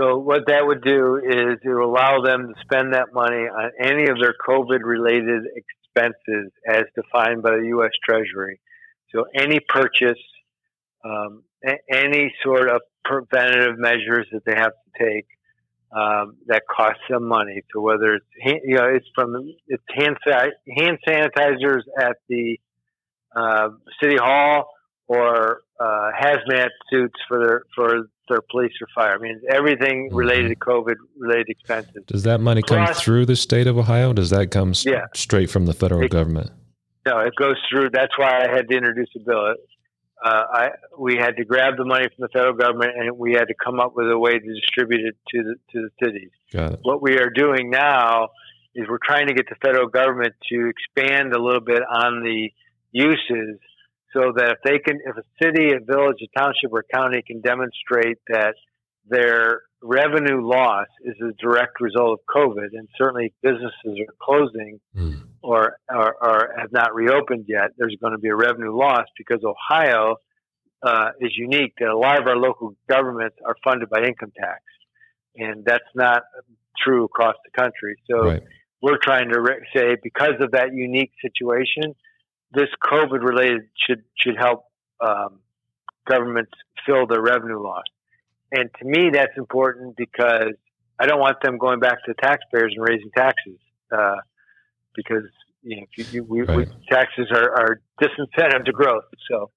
So 0.00 0.16
what 0.16 0.46
that 0.46 0.66
would 0.66 0.82
do 0.82 1.16
is 1.16 1.58
it 1.62 1.68
will 1.68 1.84
allow 1.84 2.22
them 2.22 2.54
to 2.54 2.60
spend 2.62 2.94
that 2.94 3.12
money 3.12 3.42
on 3.42 3.70
any 3.78 4.08
of 4.08 4.18
their 4.18 4.34
COVID 4.48 4.82
related 4.82 5.42
expenses 5.54 6.50
as 6.66 6.84
defined 6.94 7.42
by 7.42 7.56
the 7.56 7.66
U.S. 7.76 7.90
Treasury. 8.02 8.58
So 9.14 9.26
any 9.34 9.60
purchase, 9.60 10.16
um, 11.04 11.42
any 11.92 12.34
sort 12.42 12.70
of 12.70 12.80
preventative 13.08 13.78
measures 13.78 14.26
that 14.32 14.44
they 14.44 14.54
have 14.54 14.72
to 14.72 15.04
take 15.04 15.26
um, 15.90 16.36
that 16.46 16.62
cost 16.70 16.98
them 17.08 17.26
money. 17.26 17.62
So 17.72 17.80
whether 17.80 18.14
it's 18.14 18.26
you 18.64 18.76
know 18.76 18.84
it's 18.84 19.06
from 19.14 19.34
it's 19.66 19.82
hand 19.94 20.16
hand 20.24 20.98
sanitizers 21.06 21.82
at 21.98 22.16
the 22.28 22.58
uh, 23.34 23.70
city 24.02 24.16
hall 24.16 24.70
or 25.06 25.62
uh, 25.80 26.10
hazmat 26.20 26.68
suits 26.90 27.14
for 27.26 27.38
their 27.38 27.62
for 27.74 28.08
their 28.28 28.42
police 28.50 28.72
or 28.80 28.88
fire. 28.94 29.14
I 29.14 29.18
mean, 29.18 29.40
everything 29.50 30.08
mm-hmm. 30.08 30.16
related 30.16 30.48
to 30.50 30.56
COVID 30.56 30.96
related 31.18 31.48
expenses. 31.48 32.04
Does 32.06 32.24
that 32.24 32.40
money 32.40 32.62
come 32.62 32.92
through 32.94 33.26
the 33.26 33.36
state 33.36 33.66
of 33.66 33.78
Ohio? 33.78 34.12
Does 34.12 34.30
that 34.30 34.50
come 34.50 34.74
yeah. 34.84 35.06
straight 35.14 35.50
from 35.50 35.66
the 35.66 35.72
federal 35.72 36.02
it, 36.02 36.10
government? 36.10 36.50
No, 37.06 37.20
it 37.20 37.32
goes 37.40 37.56
through. 37.70 37.88
That's 37.90 38.16
why 38.18 38.44
I 38.44 38.54
had 38.54 38.68
to 38.68 38.76
introduce 38.76 39.08
a 39.16 39.20
bill. 39.20 39.54
Uh, 40.24 40.42
I 40.52 40.68
we 40.98 41.16
had 41.16 41.36
to 41.36 41.44
grab 41.44 41.76
the 41.76 41.84
money 41.84 42.06
from 42.06 42.22
the 42.22 42.28
federal 42.28 42.54
government, 42.54 42.92
and 42.96 43.16
we 43.16 43.32
had 43.32 43.46
to 43.48 43.54
come 43.54 43.78
up 43.80 43.92
with 43.94 44.10
a 44.10 44.18
way 44.18 44.38
to 44.38 44.54
distribute 44.54 45.06
it 45.06 45.16
to 45.34 45.42
the 45.42 45.54
to 45.72 45.88
the 45.88 45.90
cities. 46.04 46.30
What 46.82 47.02
we 47.02 47.18
are 47.18 47.30
doing 47.30 47.70
now 47.70 48.28
is 48.74 48.86
we're 48.88 48.98
trying 49.04 49.28
to 49.28 49.34
get 49.34 49.48
the 49.48 49.56
federal 49.64 49.88
government 49.88 50.34
to 50.50 50.70
expand 50.70 51.32
a 51.32 51.42
little 51.42 51.60
bit 51.60 51.82
on 51.82 52.22
the 52.22 52.50
uses 52.92 53.58
so 54.12 54.32
that 54.36 54.50
if 54.50 54.58
they 54.64 54.78
can, 54.78 54.98
if 55.04 55.16
a 55.16 55.22
city, 55.42 55.72
a 55.72 55.80
village, 55.80 56.16
a 56.22 56.38
township, 56.38 56.72
or 56.72 56.80
a 56.80 56.96
county 56.96 57.22
can 57.26 57.40
demonstrate 57.40 58.18
that 58.28 58.54
their 59.08 59.62
revenue 59.82 60.44
loss 60.44 60.86
is 61.04 61.14
a 61.20 61.32
direct 61.40 61.80
result 61.80 62.20
of 62.20 62.34
COVID, 62.34 62.68
and 62.72 62.88
certainly 62.96 63.32
businesses 63.42 63.98
are 64.00 64.14
closing 64.20 64.80
mm. 64.96 65.22
or, 65.42 65.76
or, 65.88 66.14
or, 66.20 66.54
have 66.58 66.72
not 66.72 66.94
reopened 66.94 67.44
yet, 67.46 67.70
there's 67.78 67.96
going 68.00 68.12
to 68.12 68.18
be 68.18 68.28
a 68.28 68.34
revenue 68.34 68.76
loss 68.76 69.04
because 69.16 69.40
Ohio 69.44 70.16
uh, 70.82 71.10
is 71.20 71.32
unique 71.36 71.74
that 71.78 71.88
a 71.88 71.96
lot 71.96 72.20
of 72.20 72.26
our 72.26 72.36
local 72.36 72.74
governments 72.88 73.36
are 73.46 73.54
funded 73.62 73.88
by 73.88 73.98
income 74.00 74.32
tax, 74.36 74.62
and 75.36 75.64
that's 75.64 75.84
not 75.94 76.22
true 76.76 77.04
across 77.04 77.36
the 77.44 77.60
country. 77.60 77.96
So 78.10 78.30
right. 78.30 78.42
we're 78.82 78.98
trying 79.02 79.28
to 79.30 79.40
re- 79.40 79.66
say 79.74 79.96
because 80.02 80.34
of 80.40 80.52
that 80.52 80.72
unique 80.72 81.12
situation 81.22 81.94
this 82.52 82.68
COVID 82.82 83.22
related 83.22 83.62
should 83.86 84.04
should 84.16 84.36
help 84.38 84.64
um, 85.00 85.40
governments 86.08 86.52
fill 86.86 87.06
their 87.06 87.20
revenue 87.20 87.62
loss. 87.62 87.84
And 88.50 88.70
to 88.78 88.84
me, 88.84 89.10
that's 89.12 89.36
important 89.36 89.96
because 89.96 90.54
I 90.98 91.06
don't 91.06 91.20
want 91.20 91.40
them 91.42 91.58
going 91.58 91.80
back 91.80 92.04
to 92.04 92.14
the 92.14 92.22
taxpayers 92.22 92.74
and 92.76 92.86
raising 92.86 93.10
taxes 93.16 93.58
uh, 93.92 94.16
because 94.94 95.24
you 95.62 95.76
know 95.76 95.86
you, 95.96 96.04
you, 96.10 96.24
we, 96.24 96.42
right. 96.42 96.56
we, 96.56 96.66
taxes 96.88 97.28
are, 97.30 97.50
are 97.50 97.80
disincentive 98.00 98.64
to 98.64 98.72
growth. 98.72 99.04
So 99.30 99.50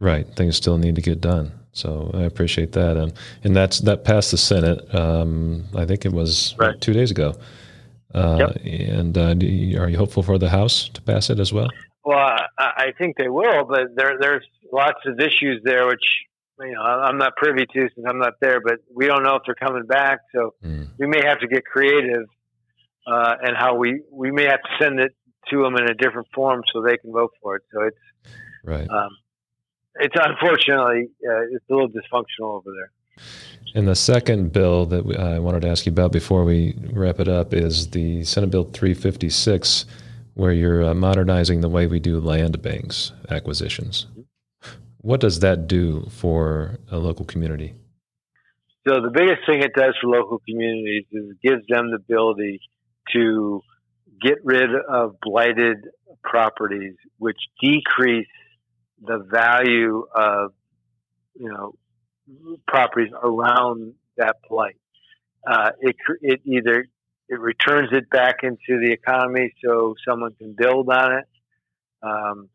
right, 0.00 0.26
things 0.34 0.56
still 0.56 0.78
need 0.78 0.96
to 0.96 1.02
get 1.02 1.20
done. 1.20 1.52
So 1.72 2.10
I 2.12 2.22
appreciate 2.22 2.72
that, 2.72 2.96
and 2.96 3.12
and 3.44 3.56
that's 3.56 3.80
that 3.80 4.04
passed 4.04 4.32
the 4.32 4.38
Senate. 4.38 4.94
Um, 4.94 5.64
I 5.74 5.86
think 5.86 6.04
it 6.04 6.12
was 6.12 6.54
right. 6.58 6.78
two 6.80 6.92
days 6.92 7.10
ago. 7.10 7.34
Uh, 8.14 8.36
yep. 8.38 8.56
And 8.66 9.16
uh, 9.16 9.34
you, 9.38 9.80
are 9.80 9.88
you 9.88 9.96
hopeful 9.96 10.22
for 10.22 10.36
the 10.36 10.50
House 10.50 10.90
to 10.90 11.00
pass 11.00 11.30
it 11.30 11.40
as 11.40 11.50
well? 11.50 11.68
Well, 12.04 12.18
I, 12.18 12.46
I 12.58 12.92
think 12.98 13.16
they 13.16 13.28
will, 13.28 13.64
but 13.64 13.96
there 13.96 14.18
there's 14.20 14.44
lots 14.70 14.98
of 15.06 15.18
issues 15.18 15.62
there 15.64 15.86
which 15.86 16.04
you 16.62 16.72
know 16.72 16.82
I'm 16.82 17.18
not 17.18 17.36
privy 17.36 17.66
to 17.66 17.88
since 17.94 18.06
I'm 18.08 18.18
not 18.18 18.34
there. 18.40 18.60
But 18.60 18.78
we 18.94 19.06
don't 19.06 19.22
know 19.22 19.36
if 19.36 19.42
they're 19.46 19.54
coming 19.54 19.86
back, 19.86 20.20
so 20.34 20.54
mm. 20.64 20.88
we 20.98 21.06
may 21.06 21.22
have 21.24 21.40
to 21.40 21.48
get 21.48 21.64
creative 21.64 22.26
uh, 23.06 23.34
and 23.42 23.56
how 23.56 23.76
we 23.76 24.02
we 24.10 24.30
may 24.30 24.44
have 24.44 24.62
to 24.62 24.70
send 24.80 25.00
it 25.00 25.14
to 25.50 25.62
them 25.62 25.76
in 25.76 25.90
a 25.90 25.94
different 25.94 26.28
form 26.34 26.62
so 26.72 26.82
they 26.82 26.96
can 26.96 27.12
vote 27.12 27.32
for 27.42 27.56
it. 27.56 27.62
So 27.72 27.82
it's 27.82 27.96
right. 28.64 28.88
Um, 28.88 29.10
it's 29.96 30.14
unfortunately 30.18 31.08
uh, 31.26 31.42
it's 31.52 31.64
a 31.70 31.72
little 31.72 31.88
dysfunctional 31.88 32.56
over 32.56 32.70
there. 32.72 32.90
And 33.74 33.88
the 33.88 33.94
second 33.94 34.52
bill 34.52 34.86
that 34.86 35.04
we, 35.04 35.16
I 35.16 35.38
wanted 35.38 35.62
to 35.62 35.68
ask 35.68 35.86
you 35.86 35.92
about 35.92 36.12
before 36.12 36.44
we 36.44 36.76
wrap 36.92 37.20
it 37.20 37.28
up 37.28 37.54
is 37.54 37.90
the 37.90 38.22
Senate 38.24 38.50
Bill 38.50 38.64
356 38.64 39.86
where 40.34 40.52
you're 40.52 40.84
uh, 40.84 40.94
modernizing 40.94 41.60
the 41.60 41.68
way 41.68 41.86
we 41.86 42.00
do 42.00 42.20
land 42.20 42.60
banks 42.62 43.12
acquisitions. 43.30 44.06
What 45.02 45.20
does 45.20 45.40
that 45.40 45.66
do 45.66 46.06
for 46.10 46.78
a 46.90 46.96
local 46.96 47.24
community? 47.24 47.74
So 48.86 49.00
the 49.00 49.10
biggest 49.12 49.46
thing 49.46 49.60
it 49.62 49.74
does 49.74 49.94
for 50.00 50.08
local 50.08 50.40
communities 50.48 51.04
is 51.12 51.30
it 51.30 51.40
gives 51.42 51.66
them 51.68 51.90
the 51.90 51.96
ability 51.96 52.60
to 53.12 53.62
get 54.20 54.38
rid 54.44 54.70
of 54.88 55.16
blighted 55.20 55.78
properties, 56.22 56.94
which 57.18 57.38
decrease 57.60 58.28
the 59.00 59.18
value 59.18 60.04
of 60.14 60.52
you 61.34 61.48
know 61.48 61.74
properties 62.68 63.12
around 63.22 63.94
that 64.16 64.36
blight. 64.48 64.76
Uh, 65.46 65.70
it 65.80 65.96
it 66.20 66.40
either 66.44 66.86
it 67.28 67.40
returns 67.40 67.88
it 67.92 68.08
back 68.10 68.36
into 68.42 68.80
the 68.80 68.92
economy 68.92 69.52
so 69.64 69.94
someone 70.08 70.34
can 70.34 70.54
build 70.56 70.88
on 70.88 71.18
it. 71.18 71.24
Um, 72.02 72.48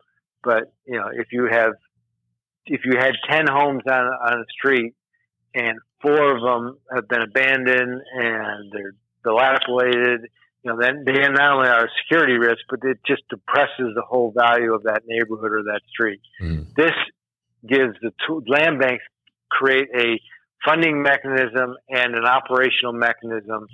but 0.44 0.74
you 0.86 0.98
know, 0.98 1.10
if 1.12 1.28
you 1.32 1.48
have 1.52 1.74
if 2.68 2.82
you 2.86 2.94
had 2.98 3.14
ten 3.30 3.46
homes 3.48 3.84
on 3.90 4.06
on 4.06 4.40
a 4.42 4.46
street 4.52 4.94
and 5.54 5.80
four 6.02 6.36
of 6.36 6.42
them 6.42 6.78
have 6.94 7.08
been 7.08 7.22
abandoned 7.22 8.02
and 8.14 8.72
they're 8.72 8.94
dilapidated, 9.24 10.30
you 10.64 10.72
know, 10.72 10.78
then 10.80 11.04
they 11.06 11.14
not 11.14 11.58
only 11.58 11.70
are 11.70 11.86
a 11.86 11.90
security 12.04 12.34
risk, 12.34 12.62
but 12.70 12.80
it 12.84 13.00
just 13.06 13.24
depresses 13.30 13.94
the 13.96 14.04
whole 14.08 14.34
value 14.36 14.74
of 14.74 14.84
that 14.84 15.04
neighborhood 15.08 15.52
or 15.52 15.64
that 15.64 15.82
street. 15.90 16.22
Mm. 16.42 16.74
This 16.76 16.94
gives 17.68 17.96
the 18.02 18.12
two, 18.26 18.44
land 18.48 18.80
banks 18.80 19.04
create 19.50 19.88
a 19.96 20.20
funding 20.66 21.02
mechanism 21.02 21.76
and 21.90 22.16
an 22.16 22.26
operational 22.26 22.94
mechanism 22.94 23.68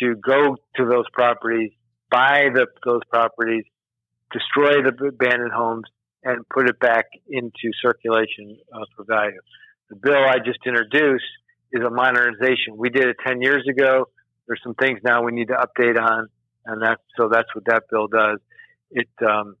to 0.00 0.16
go 0.16 0.56
to 0.76 0.84
those 0.86 1.08
properties, 1.12 1.70
buy 2.10 2.48
the, 2.52 2.66
those 2.84 3.02
properties, 3.10 3.64
destroy 4.32 4.82
the 4.82 5.06
abandoned 5.06 5.52
homes, 5.52 5.84
and 6.24 6.48
put 6.48 6.68
it 6.68 6.78
back 6.80 7.06
into 7.28 7.70
circulation 7.82 8.58
uh, 8.72 8.84
for 8.96 9.04
value. 9.04 9.40
The 9.90 9.96
bill 9.96 10.24
I 10.24 10.38
just 10.44 10.60
introduced 10.66 11.24
is 11.72 11.82
a 11.84 11.90
modernization. 11.90 12.76
We 12.76 12.88
did 12.90 13.08
it 13.08 13.16
10 13.26 13.42
years 13.42 13.66
ago. 13.68 14.08
There's 14.46 14.60
some 14.62 14.74
things 14.74 15.00
now 15.04 15.22
we 15.22 15.32
need 15.32 15.48
to 15.48 15.54
update 15.54 16.00
on, 16.00 16.28
and 16.66 16.82
that's 16.82 17.02
so 17.18 17.28
that's 17.30 17.48
what 17.54 17.64
that 17.66 17.84
bill 17.90 18.08
does. 18.08 18.38
It 18.90 19.08
um, 19.26 19.56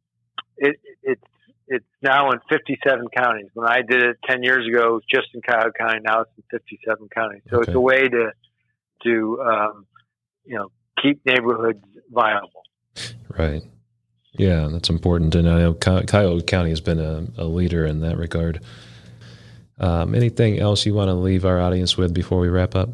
it 0.56 0.76
it's 1.02 1.22
it's 1.66 1.86
now 2.02 2.30
in 2.30 2.38
57 2.50 3.06
counties. 3.16 3.46
When 3.54 3.66
I 3.66 3.80
did 3.80 4.02
it 4.02 4.16
10 4.28 4.42
years 4.42 4.66
ago, 4.68 4.88
it 4.88 4.92
was 4.92 5.04
just 5.10 5.28
in 5.32 5.40
Cuyahoga 5.40 5.72
County. 5.78 6.00
Now 6.04 6.20
it's 6.20 6.30
in 6.36 6.44
57 6.50 7.08
counties. 7.14 7.40
So 7.48 7.56
okay. 7.56 7.70
it's 7.70 7.74
a 7.74 7.80
way 7.80 8.08
to 8.08 8.32
to 9.04 9.42
um, 9.42 9.86
you 10.44 10.56
know 10.56 10.68
keep 11.02 11.24
neighborhoods 11.24 11.84
viable. 12.10 12.62
Right. 13.36 13.62
Yeah, 14.36 14.68
that's 14.70 14.90
important. 14.90 15.34
And 15.34 15.48
I 15.48 15.58
know 15.58 15.74
Cuyahoga 15.74 16.42
County 16.42 16.70
has 16.70 16.80
been 16.80 16.98
a, 16.98 17.26
a 17.38 17.44
leader 17.44 17.86
in 17.86 18.00
that 18.00 18.16
regard. 18.18 18.60
Um, 19.78 20.14
anything 20.14 20.58
else 20.58 20.86
you 20.86 20.94
want 20.94 21.08
to 21.08 21.14
leave 21.14 21.44
our 21.44 21.60
audience 21.60 21.96
with 21.96 22.12
before 22.12 22.40
we 22.40 22.48
wrap 22.48 22.74
up? 22.74 22.90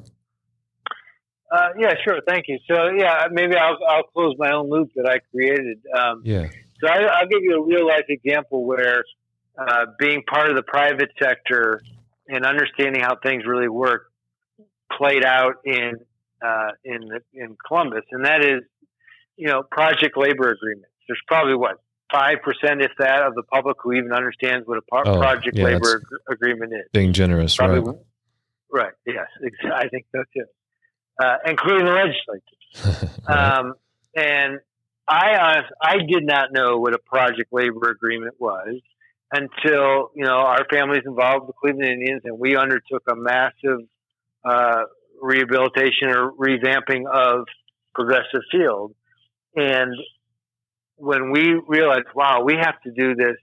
Uh, 1.50 1.68
yeah, 1.78 1.94
sure. 2.04 2.20
Thank 2.26 2.46
you. 2.48 2.58
So, 2.70 2.90
yeah, 2.96 3.26
maybe 3.30 3.56
I'll, 3.56 3.78
I'll 3.88 4.04
close 4.04 4.34
my 4.38 4.52
own 4.52 4.70
loop 4.70 4.90
that 4.96 5.08
I 5.08 5.18
created. 5.30 5.78
Um, 5.96 6.22
yeah. 6.24 6.48
So, 6.80 6.88
I, 6.88 7.22
will 7.22 7.28
give 7.28 7.42
you 7.42 7.56
a 7.56 7.66
real 7.66 7.86
life 7.86 8.04
example 8.08 8.64
where 8.64 9.04
uh, 9.58 9.86
being 9.98 10.22
part 10.22 10.48
of 10.48 10.56
the 10.56 10.62
private 10.62 11.10
sector 11.20 11.82
and 12.28 12.46
understanding 12.46 13.02
how 13.02 13.16
things 13.16 13.44
really 13.46 13.68
work 13.68 14.10
played 14.96 15.24
out 15.24 15.56
in 15.64 15.94
uh, 16.42 16.70
in 16.84 17.10
in 17.34 17.56
Columbus, 17.66 18.04
and 18.12 18.24
that 18.24 18.42
is, 18.42 18.62
you 19.36 19.48
know, 19.48 19.62
project 19.62 20.16
labor 20.16 20.50
agreements. 20.50 20.89
There's 21.10 21.22
probably 21.26 21.56
what 21.56 21.78
five 22.12 22.38
percent, 22.42 22.82
if 22.82 22.92
that, 23.00 23.22
of 23.24 23.34
the 23.34 23.42
public 23.42 23.78
who 23.82 23.92
even 23.94 24.12
understands 24.12 24.66
what 24.68 24.78
a 24.78 24.82
oh, 24.92 25.18
project 25.18 25.56
yeah, 25.56 25.64
labor 25.64 25.96
ag- 25.96 26.32
agreement 26.32 26.72
is. 26.72 26.88
Being 26.92 27.12
generous, 27.12 27.56
Probably, 27.56 27.80
right? 27.80 27.98
Right. 28.72 28.92
Yes, 29.04 29.26
I 29.74 29.88
think 29.88 30.06
so 30.12 30.22
too, 30.32 30.44
uh, 31.20 31.36
including 31.46 31.86
the 31.86 31.92
legislature. 31.92 33.12
right. 33.28 33.58
um, 33.58 33.74
and 34.14 34.60
I, 35.08 35.36
honest, 35.40 35.72
I 35.82 35.96
did 35.98 36.24
not 36.24 36.52
know 36.52 36.78
what 36.78 36.94
a 36.94 36.98
project 36.98 37.52
labor 37.52 37.90
agreement 37.90 38.36
was 38.38 38.80
until 39.32 40.10
you 40.14 40.24
know 40.24 40.38
our 40.38 40.64
family's 40.70 41.02
involved 41.04 41.48
with 41.48 41.56
the 41.56 41.60
Cleveland 41.60 41.92
Indians, 41.92 42.22
and 42.24 42.38
we 42.38 42.56
undertook 42.56 43.02
a 43.10 43.16
massive 43.16 43.80
uh, 44.44 44.84
rehabilitation 45.20 46.08
or 46.08 46.30
revamping 46.30 47.10
of 47.12 47.46
Progressive 47.94 48.42
Field, 48.52 48.94
and 49.56 49.94
when 51.00 51.30
we 51.30 51.60
realized, 51.66 52.06
wow, 52.14 52.42
we 52.44 52.54
have 52.54 52.80
to 52.82 52.90
do 52.90 53.14
this 53.14 53.36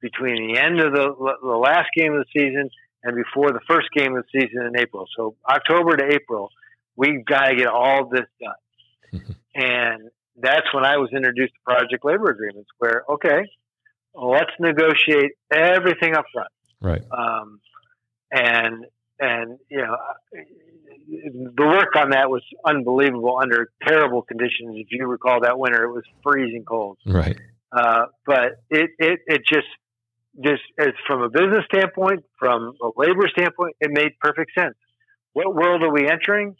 between 0.00 0.52
the 0.52 0.58
end 0.60 0.80
of 0.80 0.92
the, 0.92 1.36
the 1.42 1.56
last 1.56 1.88
game 1.96 2.12
of 2.12 2.24
the 2.24 2.40
season 2.40 2.68
and 3.02 3.16
before 3.16 3.52
the 3.52 3.60
first 3.68 3.88
game 3.94 4.16
of 4.16 4.24
the 4.24 4.40
season 4.40 4.66
in 4.66 4.78
April. 4.78 5.06
So 5.16 5.36
October 5.48 5.96
to 5.96 6.12
April, 6.12 6.50
we've 6.96 7.24
got 7.24 7.48
to 7.48 7.56
get 7.56 7.66
all 7.66 8.08
this 8.08 8.26
done. 8.40 9.22
and 9.54 10.10
that's 10.36 10.66
when 10.74 10.84
I 10.84 10.96
was 10.96 11.10
introduced 11.14 11.54
to 11.54 11.60
project 11.64 12.04
labor 12.04 12.30
agreements, 12.30 12.68
where 12.78 13.04
okay, 13.08 13.42
let's 14.14 14.50
negotiate 14.58 15.32
everything 15.52 16.14
up 16.16 16.24
front. 16.32 16.50
Right. 16.80 17.02
Um, 17.10 17.60
and 18.32 18.86
and 19.20 19.58
you 19.70 19.78
know 19.78 19.96
the 21.06 21.66
work 21.66 21.96
on 21.96 22.10
that 22.10 22.30
was 22.30 22.42
unbelievable 22.64 23.38
under 23.40 23.70
terrible 23.86 24.22
conditions. 24.22 24.76
If 24.76 24.88
you 24.90 25.06
recall 25.06 25.40
that 25.42 25.58
winter, 25.58 25.84
it 25.84 25.92
was 25.92 26.04
freezing 26.22 26.64
cold. 26.64 26.98
Right. 27.06 27.38
Uh, 27.72 28.06
but 28.26 28.62
it, 28.70 28.90
it, 28.98 29.20
it 29.26 29.42
just, 29.46 29.66
just 30.42 30.62
as 30.78 30.92
from 31.06 31.22
a 31.22 31.28
business 31.28 31.64
standpoint, 31.72 32.24
from 32.38 32.74
a 32.82 32.90
labor 32.96 33.28
standpoint, 33.28 33.76
it 33.80 33.90
made 33.92 34.12
perfect 34.20 34.52
sense. 34.56 34.76
What 35.32 35.54
world 35.54 35.82
are 35.82 35.92
we 35.92 36.08
entering? 36.08 36.56